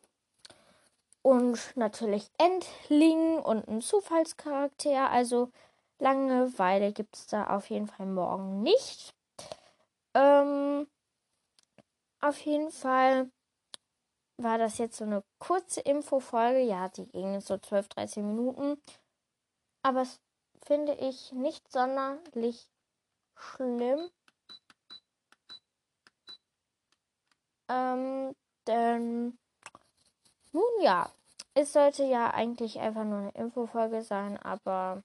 Und 1.24 1.60
natürlich 1.76 2.32
Endling 2.38 3.40
und 3.40 3.68
ein 3.68 3.82
Zufallscharakter. 3.82 5.12
Also 5.12 5.52
Langeweile 6.00 6.92
gibt 6.94 7.16
es 7.16 7.28
da 7.28 7.56
auf 7.56 7.70
jeden 7.70 7.86
Fall 7.88 8.08
morgen 8.08 8.64
nicht. 8.64 9.14
Ähm, 10.16 10.88
auf 12.20 12.40
jeden 12.40 12.72
Fall 12.72 13.30
war 14.44 14.58
das 14.58 14.78
jetzt 14.78 14.98
so 14.98 15.04
eine 15.04 15.24
kurze 15.40 15.82
Infofolge. 15.82 16.60
Ja, 16.62 16.90
die 16.90 17.08
ging 17.08 17.40
so 17.42 17.58
12, 17.58 17.90
13 17.90 18.28
Minuten. 18.28 18.82
Aber 19.84 20.02
es 20.02 20.20
finde 20.64 20.94
ich 20.94 21.32
nicht 21.32 21.72
sonderlich 21.72 22.68
schlimm. 23.36 24.10
Ähm, 27.70 28.36
denn 28.68 29.38
nun 30.52 30.82
ja, 30.82 31.10
es 31.54 31.74
sollte 31.74 32.04
ja 32.04 32.32
eigentlich 32.32 32.80
einfach 32.80 33.04
nur 33.04 33.20
eine 33.20 33.32
Infofolge 33.32 34.02
sein, 34.02 34.38
aber 34.38 35.04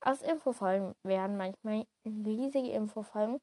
aus 0.00 0.22
Infofolgen 0.22 0.94
werden 1.02 1.36
manchmal 1.36 1.86
riesige 2.04 2.70
Infofolgen. 2.70 3.40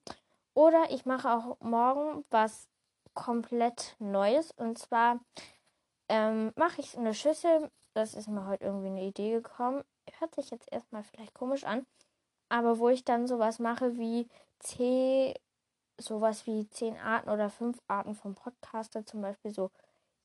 Oder 0.53 0.91
ich 0.91 1.05
mache 1.05 1.31
auch 1.31 1.59
morgen 1.59 2.25
was 2.29 2.70
komplett 3.13 3.95
Neues. 3.99 4.51
Und 4.51 4.77
zwar 4.77 5.19
ähm, 6.09 6.51
mache 6.55 6.81
ich 6.81 6.97
eine 6.97 7.13
Schüssel. 7.13 7.69
Das 7.93 8.13
ist 8.13 8.27
mir 8.27 8.47
heute 8.47 8.65
irgendwie 8.65 8.87
eine 8.87 9.03
Idee 9.03 9.31
gekommen. 9.31 9.83
Hört 10.19 10.35
sich 10.35 10.51
jetzt 10.51 10.71
erstmal 10.71 11.03
vielleicht 11.03 11.33
komisch 11.33 11.63
an. 11.63 11.85
Aber 12.49 12.79
wo 12.79 12.89
ich 12.89 13.05
dann 13.05 13.27
sowas 13.27 13.59
mache 13.59 13.97
wie 13.97 14.27
C, 14.59 15.33
sowas 15.97 16.45
wie 16.47 16.69
zehn 16.69 16.97
Arten 16.97 17.29
oder 17.29 17.49
fünf 17.49 17.79
Arten 17.87 18.13
vom 18.15 18.35
Podcaster, 18.35 19.05
zum 19.05 19.21
Beispiel 19.21 19.51
so, 19.51 19.71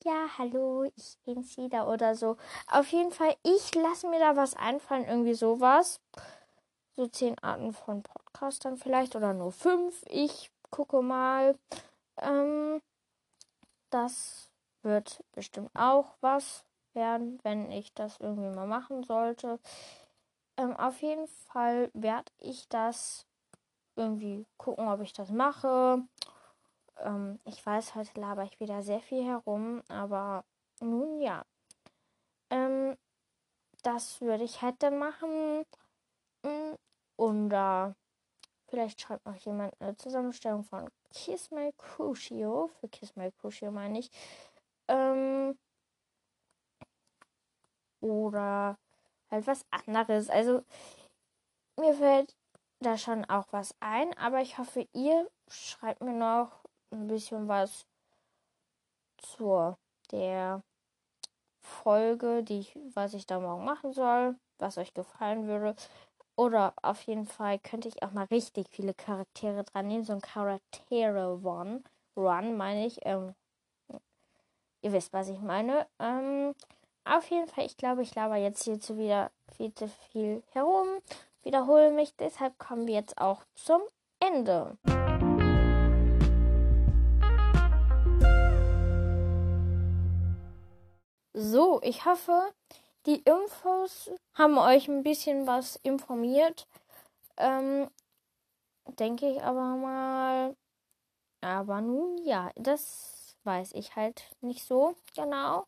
ja, 0.03 0.27
hallo, 0.37 0.83
ich 0.95 1.17
bin's 1.25 1.57
wieder 1.57 1.87
oder 1.87 2.15
so. 2.15 2.37
Auf 2.69 2.87
jeden 2.91 3.11
Fall, 3.11 3.35
ich 3.43 3.73
lasse 3.75 4.07
mir 4.09 4.19
da 4.19 4.35
was 4.35 4.55
einfallen, 4.55 5.05
irgendwie 5.05 5.33
sowas. 5.33 6.01
So 6.95 7.07
zehn 7.07 7.37
Arten 7.39 7.73
von 7.73 8.03
Podcastern 8.03 8.77
vielleicht 8.77 9.15
oder 9.15 9.33
nur 9.33 9.51
fünf. 9.51 10.03
Ich 10.09 10.51
gucke 10.69 11.01
mal. 11.01 11.57
Ähm, 12.17 12.81
das 13.89 14.51
wird 14.81 15.23
bestimmt 15.33 15.71
auch 15.73 16.15
was 16.21 16.65
werden, 16.93 17.39
wenn 17.43 17.71
ich 17.71 17.93
das 17.93 18.19
irgendwie 18.19 18.49
mal 18.55 18.67
machen 18.67 19.03
sollte. 19.03 19.59
Ähm, 20.57 20.75
auf 20.75 21.01
jeden 21.01 21.27
Fall 21.27 21.91
werde 21.93 22.31
ich 22.39 22.67
das 22.69 23.25
irgendwie 23.95 24.45
gucken, 24.57 24.87
ob 24.87 25.01
ich 25.01 25.13
das 25.13 25.29
mache. 25.31 26.03
Ähm, 26.99 27.39
ich 27.45 27.63
weiß, 27.65 27.95
heute 27.95 28.19
laber 28.19 28.43
ich 28.43 28.59
wieder 28.59 28.81
sehr 28.81 29.01
viel 29.01 29.23
herum, 29.23 29.83
aber 29.87 30.43
nun 30.79 31.21
ja. 31.21 31.45
Ähm, 32.49 32.97
das 33.83 34.21
würde 34.21 34.43
ich 34.43 34.61
halt 34.61 34.81
dann 34.81 34.97
machen. 34.97 35.63
Mm, 36.43 36.75
und 37.15 37.49
da 37.49 37.95
vielleicht 38.67 39.01
schreibt 39.01 39.25
noch 39.25 39.35
jemand 39.37 39.73
eine 39.79 39.95
Zusammenstellung 39.95 40.63
von 40.63 40.89
Kiss 41.13 41.51
My 41.51 41.71
Crucio. 41.77 42.69
Für 42.79 42.87
Kiss 42.89 43.15
My 43.15 43.31
Crucio 43.31 43.71
meine 43.71 43.99
ich. 43.99 44.11
Ähm, 44.87 45.57
oder 48.01 48.77
halt 49.31 49.47
was 49.47 49.65
anderes. 49.71 50.29
Also 50.29 50.63
mir 51.79 51.93
fällt 51.93 52.35
da 52.79 52.97
schon 52.97 53.25
auch 53.25 53.45
was 53.51 53.75
ein, 53.79 54.15
aber 54.17 54.41
ich 54.41 54.57
hoffe, 54.57 54.87
ihr 54.93 55.29
schreibt 55.47 56.01
mir 56.01 56.13
noch 56.13 56.63
ein 56.91 57.07
bisschen 57.07 57.47
was 57.47 57.85
zur 59.17 59.77
der 60.11 60.63
Folge, 61.61 62.43
die 62.43 62.59
ich, 62.59 62.77
was 62.93 63.13
ich 63.13 63.25
da 63.25 63.39
morgen 63.39 63.65
machen 63.65 63.93
soll, 63.93 64.35
was 64.57 64.77
euch 64.77 64.93
gefallen 64.93 65.47
würde. 65.47 65.75
Oder 66.37 66.73
auf 66.83 67.01
jeden 67.01 67.25
Fall 67.25 67.57
könnte 67.57 67.87
ich 67.87 68.03
auch 68.03 68.11
mal 68.11 68.25
richtig 68.25 68.67
viele 68.69 68.93
Charaktere 68.93 69.63
dran 69.63 69.87
nehmen. 69.87 70.03
So 70.03 70.13
ein 70.13 70.21
Charaktere 70.21 71.39
One. 71.43 71.81
Run 72.15 72.55
meine 72.55 72.85
ich. 72.85 72.99
Ähm, 73.01 73.33
ihr 74.83 74.93
wisst, 74.93 75.13
was 75.13 75.29
ich 75.29 75.39
meine. 75.41 75.87
Ähm, 75.99 76.53
auf 77.05 77.27
jeden 77.31 77.47
Fall, 77.47 77.65
ich 77.65 77.75
glaube, 77.75 78.03
ich 78.03 78.13
laber 78.13 78.35
jetzt 78.35 78.63
hierzu 78.63 78.99
wieder 78.99 79.31
viel 79.55 79.73
zu 79.73 79.87
viel 79.87 80.43
herum. 80.51 80.87
Wiederhole 81.41 81.89
mich. 81.89 82.15
Deshalb 82.17 82.59
kommen 82.59 82.85
wir 82.85 82.93
jetzt 82.93 83.17
auch 83.17 83.43
zum 83.55 83.81
Ende. 84.19 84.77
So, 91.33 91.79
ich 91.81 92.05
hoffe, 92.05 92.53
die 93.07 93.21
Infos 93.21 94.11
haben 94.35 94.57
euch 94.57 94.87
ein 94.89 95.01
bisschen 95.01 95.47
was 95.47 95.77
informiert. 95.77 96.67
Ähm, 97.37 97.89
denke 98.99 99.29
ich 99.31 99.41
aber 99.41 99.75
mal. 99.77 100.55
Aber 101.41 101.81
nun 101.81 102.17
ja, 102.25 102.51
das 102.55 103.37
weiß 103.43 103.73
ich 103.73 103.95
halt 103.95 104.29
nicht 104.41 104.63
so 104.63 104.95
genau. 105.15 105.65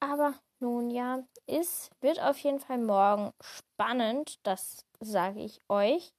Aber 0.00 0.34
nun 0.58 0.90
ja, 0.90 1.24
es 1.46 1.90
wird 2.00 2.20
auf 2.20 2.38
jeden 2.38 2.60
Fall 2.60 2.78
morgen 2.78 3.32
spannend, 3.40 4.38
das 4.42 4.84
sage 5.00 5.40
ich 5.40 5.60
euch. 5.68 6.12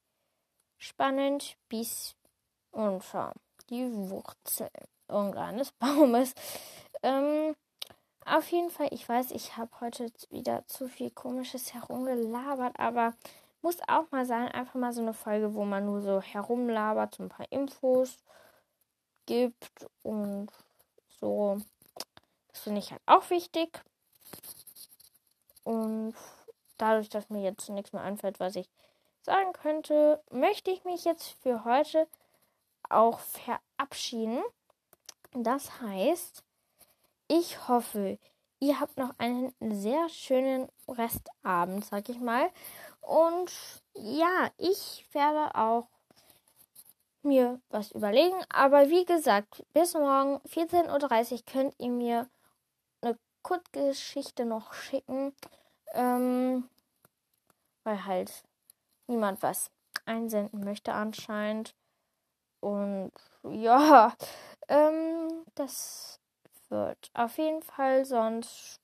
Spannend 0.78 1.56
bis 1.68 2.16
unter 2.72 3.32
die 3.70 3.88
Wurzeln 3.92 4.70
irgendeines 5.08 5.70
Baumes. 5.72 6.34
Ähm, 7.04 7.54
auf 8.26 8.50
jeden 8.50 8.70
Fall, 8.70 8.88
ich 8.90 9.08
weiß, 9.08 9.30
ich 9.32 9.56
habe 9.56 9.70
heute 9.80 10.10
wieder 10.30 10.66
zu 10.66 10.88
viel 10.88 11.10
komisches 11.10 11.74
herumgelabert, 11.74 12.78
aber 12.78 13.14
muss 13.62 13.78
auch 13.88 14.10
mal 14.10 14.26
sein, 14.26 14.48
einfach 14.48 14.74
mal 14.74 14.92
so 14.92 15.02
eine 15.02 15.14
Folge, 15.14 15.54
wo 15.54 15.64
man 15.64 15.86
nur 15.86 16.02
so 16.02 16.20
herumlabert, 16.20 17.14
so 17.14 17.22
ein 17.24 17.28
paar 17.28 17.50
Infos. 17.50 18.18
gibt 19.26 19.86
und 20.02 20.48
so. 21.20 21.60
Das 22.48 22.60
finde 22.60 22.80
ich 22.80 22.90
halt 22.90 23.02
auch 23.06 23.30
wichtig. 23.30 23.80
Und 25.64 26.14
dadurch, 26.76 27.08
dass 27.08 27.30
mir 27.30 27.42
jetzt 27.42 27.68
nichts 27.68 27.92
mehr 27.92 28.02
einfällt, 28.02 28.40
was 28.40 28.56
ich 28.56 28.68
sagen 29.22 29.52
könnte, 29.52 30.22
möchte 30.30 30.70
ich 30.70 30.84
mich 30.84 31.04
jetzt 31.04 31.28
für 31.42 31.64
heute 31.64 32.08
auch 32.88 33.20
verabschieden. 33.20 34.42
Das 35.32 35.80
heißt, 35.80 36.42
ich 37.32 37.66
hoffe, 37.66 38.18
ihr 38.60 38.78
habt 38.78 38.98
noch 38.98 39.14
einen 39.18 39.54
sehr 39.60 40.08
schönen 40.10 40.68
Restabend, 40.86 41.84
sag 41.84 42.08
ich 42.10 42.20
mal. 42.20 42.50
Und 43.00 43.50
ja, 43.94 44.50
ich 44.58 45.06
werde 45.12 45.54
auch 45.54 45.88
mir 47.22 47.58
was 47.70 47.92
überlegen. 47.92 48.36
Aber 48.50 48.90
wie 48.90 49.06
gesagt, 49.06 49.64
bis 49.72 49.94
morgen 49.94 50.36
14.30 50.48 51.32
Uhr 51.32 51.38
könnt 51.46 51.74
ihr 51.78 51.90
mir 51.90 52.28
eine 53.00 53.16
Kurzgeschichte 53.42 54.44
noch 54.44 54.74
schicken. 54.74 55.34
Ähm, 55.94 56.68
weil 57.84 58.04
halt 58.04 58.44
niemand 59.06 59.42
was 59.42 59.70
einsenden 60.04 60.64
möchte 60.64 60.92
anscheinend. 60.92 61.74
Und 62.60 63.12
ja, 63.42 64.14
ähm, 64.68 65.44
das 65.54 66.11
wird 66.72 67.10
auf 67.14 67.38
jeden 67.38 67.62
Fall, 67.62 68.04
sonst 68.04 68.80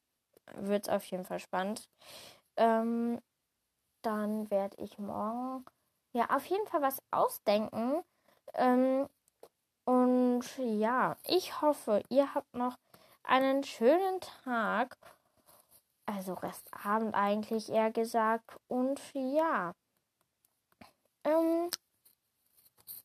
wird 0.55 0.87
es 0.87 0.89
auf 0.95 1.05
jeden 1.07 1.25
Fall 1.25 1.41
spannend. 1.41 1.89
Ähm, 2.57 3.21
dann 4.03 4.51
werde 4.51 4.77
ich 4.83 4.99
morgen 4.99 5.65
ja 6.13 6.29
auf 6.31 6.47
jeden 6.47 6.67
Fall 6.67 6.83
was 6.83 7.03
ausdenken. 7.11 8.03
Ähm, 8.55 9.09
und 9.85 10.45
ja, 10.59 11.17
ich 11.27 11.61
hoffe, 11.63 12.03
ihr 12.11 12.35
habt 12.35 12.55
noch 12.55 12.77
einen 13.23 13.65
schönen 13.65 14.21
Tag. 14.45 14.97
Also 16.07 16.35
Restabend 16.35 17.15
eigentlich 17.15 17.71
eher 17.71 17.91
gesagt. 17.91 18.59
Und 18.69 19.01
ja. 19.15 19.75
Ähm, 21.25 21.71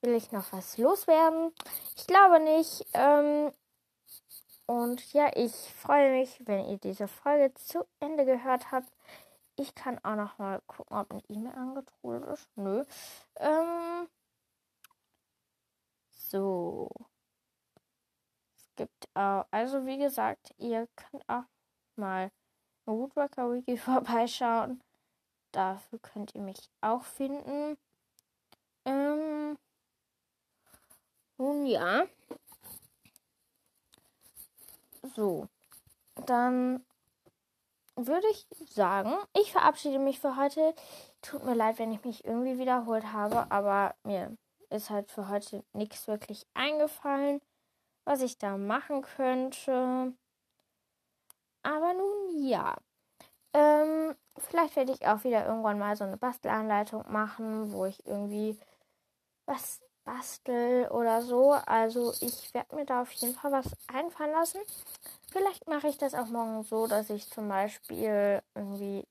will 0.01 0.15
ich 0.15 0.31
noch 0.31 0.51
was 0.51 0.77
loswerden? 0.77 1.53
Ich 1.95 2.07
glaube 2.07 2.39
nicht. 2.39 2.85
Ähm, 2.93 3.51
und 4.65 5.13
ja, 5.13 5.31
ich 5.35 5.53
freue 5.53 6.11
mich, 6.11 6.41
wenn 6.45 6.65
ihr 6.69 6.77
diese 6.77 7.07
Folge 7.07 7.53
zu 7.55 7.85
Ende 7.99 8.25
gehört 8.25 8.71
habt. 8.71 8.89
Ich 9.55 9.75
kann 9.75 9.99
auch 10.03 10.15
noch 10.15 10.37
mal 10.39 10.61
gucken, 10.67 10.97
ob 10.97 11.11
eine 11.11 11.21
E-Mail 11.29 11.53
angetrudelt 11.53 12.25
ist. 12.33 12.49
Nö. 12.55 12.83
Ähm, 13.37 14.07
so. 16.09 16.89
Es 18.55 18.69
gibt 18.75 19.09
auch, 19.13 19.45
also 19.51 19.85
wie 19.85 19.97
gesagt, 19.97 20.53
ihr 20.57 20.87
könnt 20.95 21.27
auch 21.29 21.43
mal 21.95 22.31
Woodworker 22.85 23.51
Wiki 23.51 23.77
vorbeischauen. 23.77 24.81
Dafür 25.51 25.99
könnt 25.99 26.33
ihr 26.35 26.41
mich 26.41 26.69
auch 26.81 27.03
finden. 27.03 27.77
Ähm, 28.85 29.57
nun 31.37 31.65
ja. 31.65 32.05
So. 35.03 35.47
Dann 36.25 36.85
würde 37.95 38.27
ich 38.31 38.47
sagen, 38.69 39.13
ich 39.39 39.51
verabschiede 39.51 39.99
mich 39.99 40.19
für 40.19 40.35
heute. 40.37 40.73
Tut 41.21 41.43
mir 41.43 41.53
leid, 41.55 41.79
wenn 41.79 41.91
ich 41.91 42.03
mich 42.03 42.25
irgendwie 42.25 42.57
wiederholt 42.57 43.11
habe, 43.11 43.51
aber 43.51 43.95
mir 44.03 44.35
ist 44.69 44.89
halt 44.89 45.11
für 45.11 45.29
heute 45.29 45.63
nichts 45.73 46.07
wirklich 46.07 46.47
eingefallen, 46.53 47.41
was 48.05 48.21
ich 48.21 48.37
da 48.37 48.57
machen 48.57 49.01
könnte. 49.03 50.13
Aber 51.61 51.93
nun 51.93 52.45
ja. 52.45 52.75
Ähm, 53.53 54.15
vielleicht 54.37 54.75
werde 54.75 54.93
ich 54.93 55.07
auch 55.07 55.23
wieder 55.23 55.45
irgendwann 55.45 55.77
mal 55.77 55.95
so 55.95 56.03
eine 56.03 56.17
Bastelanleitung 56.17 57.03
machen, 57.11 57.71
wo 57.71 57.85
ich 57.85 58.05
irgendwie 58.05 58.57
was 59.45 59.79
bastel 60.03 60.87
oder 60.89 61.21
so. 61.21 61.51
Also 61.51 62.13
ich 62.21 62.53
werde 62.53 62.75
mir 62.75 62.85
da 62.85 63.01
auf 63.01 63.11
jeden 63.13 63.35
Fall 63.35 63.51
was 63.51 63.67
einfallen 63.87 64.31
lassen. 64.31 64.59
Vielleicht 65.31 65.67
mache 65.67 65.87
ich 65.87 65.97
das 65.97 66.13
auch 66.13 66.27
morgen 66.27 66.63
so, 66.63 66.87
dass 66.87 67.09
ich 67.09 67.29
zum 67.29 67.47
Beispiel 67.49 68.41
irgendwie. 68.55 69.05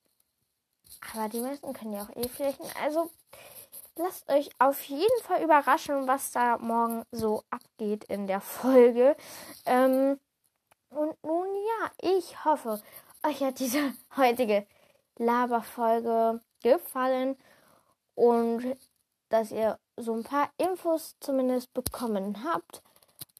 Aber 1.14 1.28
die 1.28 1.40
meisten 1.40 1.72
können 1.72 1.94
ja 1.94 2.02
auch 2.02 2.16
eh 2.16 2.28
flächen. 2.28 2.66
Also 2.82 3.10
lasst 3.96 4.28
euch 4.30 4.50
auf 4.58 4.82
jeden 4.84 5.22
Fall 5.22 5.42
überraschen, 5.42 6.06
was 6.06 6.30
da 6.32 6.58
morgen 6.58 7.04
so 7.10 7.42
abgeht 7.50 8.04
in 8.04 8.26
der 8.26 8.40
Folge. 8.40 9.16
Ähm, 9.66 10.18
und 10.90 11.24
nun 11.24 11.46
ja, 11.46 11.90
ich 12.16 12.44
hoffe, 12.44 12.80
euch 13.22 13.42
hat 13.42 13.58
diese 13.58 13.92
heutige 14.16 14.66
Laberfolge 15.16 16.40
gefallen 16.62 17.36
und 18.14 18.76
dass 19.28 19.50
ihr 19.50 19.78
so 19.96 20.14
ein 20.14 20.24
paar 20.24 20.50
Infos 20.58 21.16
zumindest 21.20 21.72
bekommen 21.74 22.44
habt. 22.44 22.82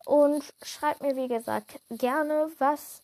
Und 0.05 0.53
schreibt 0.63 1.01
mir, 1.01 1.17
wie 1.17 1.29
gesagt, 1.29 1.81
gerne, 1.91 2.51
was 2.59 3.03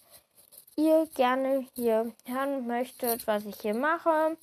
ihr 0.77 1.07
gerne 1.15 1.67
hier 1.75 2.13
hören 2.25 2.67
möchtet, 2.67 3.27
was 3.27 3.45
ich 3.45 3.61
hier 3.61 3.75
mache. 3.75 4.37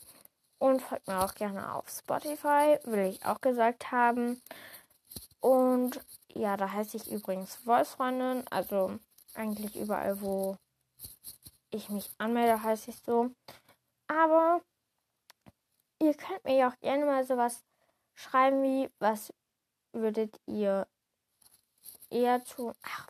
Und 0.57 0.81
folgt 0.81 1.07
mir 1.07 1.23
auch 1.23 1.35
gerne 1.35 1.73
auf 1.73 1.89
Spotify, 1.89 2.79
will 2.85 3.07
ich 3.07 3.25
auch 3.25 3.41
gesagt 3.41 3.91
haben. 3.91 4.41
Und 5.41 5.99
ja, 6.29 6.57
da 6.57 6.71
heiße 6.71 6.97
ich 6.97 7.11
übrigens 7.11 7.55
Voice-Freundin. 7.55 8.45
Also 8.49 8.99
eigentlich 9.33 9.75
überall, 9.75 10.21
wo 10.21 10.57
ich 11.71 11.89
mich 11.89 12.09
anmelde, 12.17 12.63
heiße 12.63 12.91
ich 12.91 12.97
so. 13.05 13.31
Aber 14.07 14.61
ihr 16.01 16.13
könnt 16.13 16.43
mir 16.45 16.57
ja 16.57 16.69
auch 16.69 16.79
gerne 16.79 17.05
mal 17.05 17.25
sowas 17.25 17.63
schreiben 18.15 18.63
wie, 18.63 18.89
was 18.99 19.33
würdet 19.93 20.39
ihr 20.47 20.87
eher 22.09 22.43
tun? 22.43 22.73
Ach, 22.83 23.07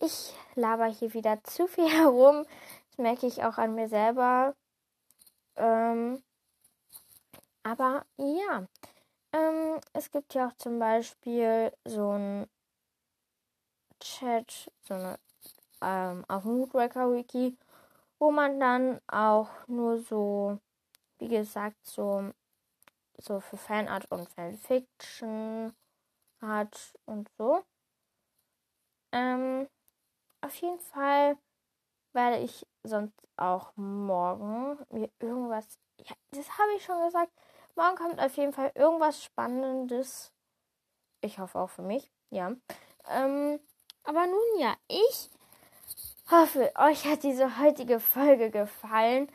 ich 0.00 0.34
laber 0.54 0.86
hier 0.86 1.14
wieder 1.14 1.42
zu 1.44 1.66
viel 1.68 1.88
herum. 1.88 2.44
Das 2.90 2.98
merke 2.98 3.26
ich 3.26 3.44
auch 3.44 3.58
an 3.58 3.74
mir 3.74 3.88
selber. 3.88 4.54
Ähm, 5.56 6.22
aber 7.62 8.04
ja, 8.16 8.66
ähm, 9.32 9.80
es 9.92 10.10
gibt 10.10 10.34
ja 10.34 10.48
auch 10.48 10.56
zum 10.56 10.78
Beispiel 10.78 11.72
so 11.84 12.10
ein 12.10 12.46
Chat, 14.00 14.70
so 14.82 14.94
eine 14.94 15.18
ähm, 15.82 16.24
auf 16.28 16.44
Moodwrecker 16.44 17.12
Wiki, 17.12 17.56
wo 18.18 18.30
man 18.30 18.60
dann 18.60 19.00
auch 19.08 19.48
nur 19.66 20.00
so, 20.00 20.58
wie 21.18 21.28
gesagt, 21.28 21.84
so, 21.84 22.32
so 23.24 23.40
für 23.40 23.56
Fanart 23.56 24.10
und 24.10 24.28
Fanfiction 24.28 25.74
hat 26.40 26.94
und 27.06 27.28
so. 27.38 27.62
Ähm, 29.12 29.68
auf 30.40 30.54
jeden 30.56 30.80
Fall 30.80 31.36
werde 32.12 32.38
ich 32.38 32.66
sonst 32.82 33.14
auch 33.36 33.72
morgen 33.76 34.78
mir 34.90 35.10
irgendwas, 35.20 35.78
ja, 35.98 36.14
das 36.30 36.58
habe 36.58 36.72
ich 36.76 36.84
schon 36.84 37.02
gesagt, 37.04 37.32
morgen 37.76 37.96
kommt 37.96 38.20
auf 38.20 38.36
jeden 38.36 38.52
Fall 38.52 38.72
irgendwas 38.74 39.22
Spannendes. 39.22 40.32
Ich 41.20 41.38
hoffe 41.38 41.58
auch 41.58 41.70
für 41.70 41.82
mich, 41.82 42.10
ja. 42.30 42.54
Ähm, 43.08 43.60
aber 44.04 44.26
nun 44.26 44.58
ja, 44.58 44.74
ich 44.88 45.30
hoffe, 46.30 46.72
euch 46.76 47.06
hat 47.06 47.22
diese 47.22 47.60
heutige 47.60 48.00
Folge 48.00 48.50
gefallen. 48.50 49.30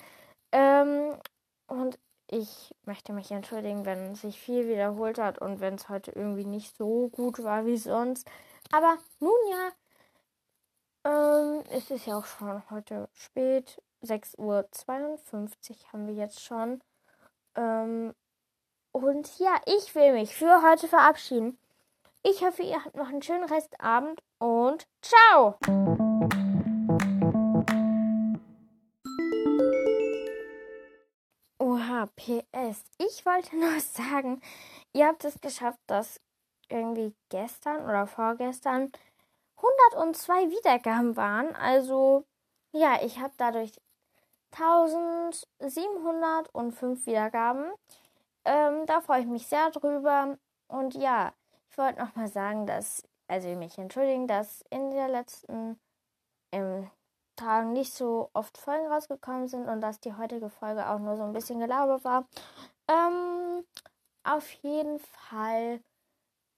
Ähm, 0.52 1.20
und 1.68 2.00
ich 2.30 2.76
möchte 2.86 3.14
mich 3.14 3.32
entschuldigen, 3.32 3.86
wenn 3.86 4.16
sich 4.16 4.40
viel 4.40 4.68
wiederholt 4.68 5.18
hat 5.18 5.40
und 5.40 5.60
wenn 5.60 5.76
es 5.76 5.90
heute 5.90 6.12
irgendwie 6.12 6.46
nicht 6.46 6.76
so 6.76 7.10
gut 7.10 7.44
war 7.44 7.66
wie 7.66 7.78
sonst. 7.78 8.28
Aber 8.72 8.98
nun 9.20 9.32
ja, 9.50 9.72
ähm, 11.08 11.64
es 11.72 11.90
ist 11.90 12.06
ja 12.06 12.18
auch 12.18 12.26
schon 12.26 12.62
heute 12.70 13.10
spät. 13.14 13.82
6.52 14.04 14.38
Uhr 14.40 14.66
haben 15.94 16.08
wir 16.08 16.14
jetzt 16.14 16.44
schon. 16.44 16.82
Ähm, 17.56 18.14
und 18.92 19.40
ja, 19.40 19.56
ich 19.66 19.96
will 19.96 20.14
mich 20.14 20.36
für 20.36 20.62
heute 20.62 20.88
verabschieden. 20.88 21.58
Ich 22.24 22.44
hoffe, 22.44 22.64
ihr 22.64 22.84
habt 22.84 22.96
noch 22.96 23.08
einen 23.08 23.22
schönen 23.22 23.46
Restabend 23.46 24.22
und 24.40 24.88
ciao! 25.02 25.58
PS. 32.06 32.84
Ich 33.00 33.26
wollte 33.26 33.56
nur 33.58 33.80
sagen, 33.80 34.40
ihr 34.94 35.08
habt 35.08 35.26
es 35.26 35.42
geschafft, 35.42 35.80
dass 35.88 36.22
irgendwie 36.70 37.16
gestern 37.30 37.84
oder 37.86 38.06
vorgestern 38.08 38.92
102 39.58 40.52
Wiedergaben 40.52 41.18
waren. 41.18 41.56
Also, 41.56 42.26
ja, 42.74 43.02
ich 43.02 43.20
habe 43.20 43.34
dadurch 43.38 43.72
1705 44.52 47.06
Wiedergaben. 47.06 47.72
Ähm, 48.46 48.86
da 48.86 49.02
freue 49.02 49.22
ich 49.22 49.28
mich 49.28 49.48
sehr 49.48 49.72
drüber. 49.72 50.38
Und 50.68 50.96
ja, 50.96 51.34
ich 51.70 51.78
wollte 51.78 52.00
nochmal 52.00 52.28
sagen, 52.28 52.66
dass 52.66 53.04
also 53.28 53.50
mich 53.56 53.78
entschuldigen, 53.78 54.28
dass 54.28 54.64
in 54.70 54.92
der 54.92 55.10
letzten 55.10 55.80
ähm, 56.52 56.90
Tagen 57.38 57.72
nicht 57.72 57.94
so 57.94 58.30
oft 58.34 58.58
Folgen 58.58 58.88
rausgekommen 58.88 59.48
sind 59.48 59.70
und 59.70 59.80
dass 59.80 60.02
die 60.02 60.14
heutige 60.14 60.50
Folge 60.50 60.90
auch 60.90 61.00
nur 61.00 61.16
so 61.16 61.24
ein 61.24 61.34
bisschen 61.34 61.60
Gelaber 61.60 62.04
war. 62.04 62.28
Ähm, 62.90 63.64
auf 64.24 64.52
jeden 64.62 65.00
Fall 65.00 65.80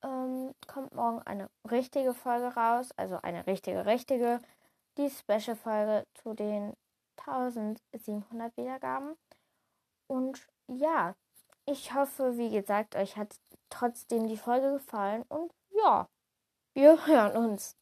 ähm, 0.04 0.56
kommt 0.68 0.96
morgen 0.96 1.22
eine 1.24 1.50
richtige 1.70 2.14
Folge 2.14 2.48
raus, 2.56 2.90
also 2.98 3.20
eine 3.22 3.46
richtige, 3.46 3.86
richtige, 3.86 4.40
die 4.98 5.10
Special-Folge 5.10 6.08
zu 6.16 6.34
den 6.34 6.74
1700 7.18 8.56
Wiedergaben. 8.58 9.16
Und 10.08 10.48
ja, 10.68 11.16
ich 11.66 11.94
hoffe, 11.94 12.38
wie 12.38 12.50
gesagt, 12.50 12.96
euch 12.96 13.18
hat 13.18 13.36
trotzdem 13.70 14.28
die 14.28 14.38
Folge 14.38 14.74
gefallen 14.74 15.24
und 15.30 15.54
ja, 15.70 16.08
wir 16.74 17.06
hören 17.06 17.36
uns. 17.36 17.76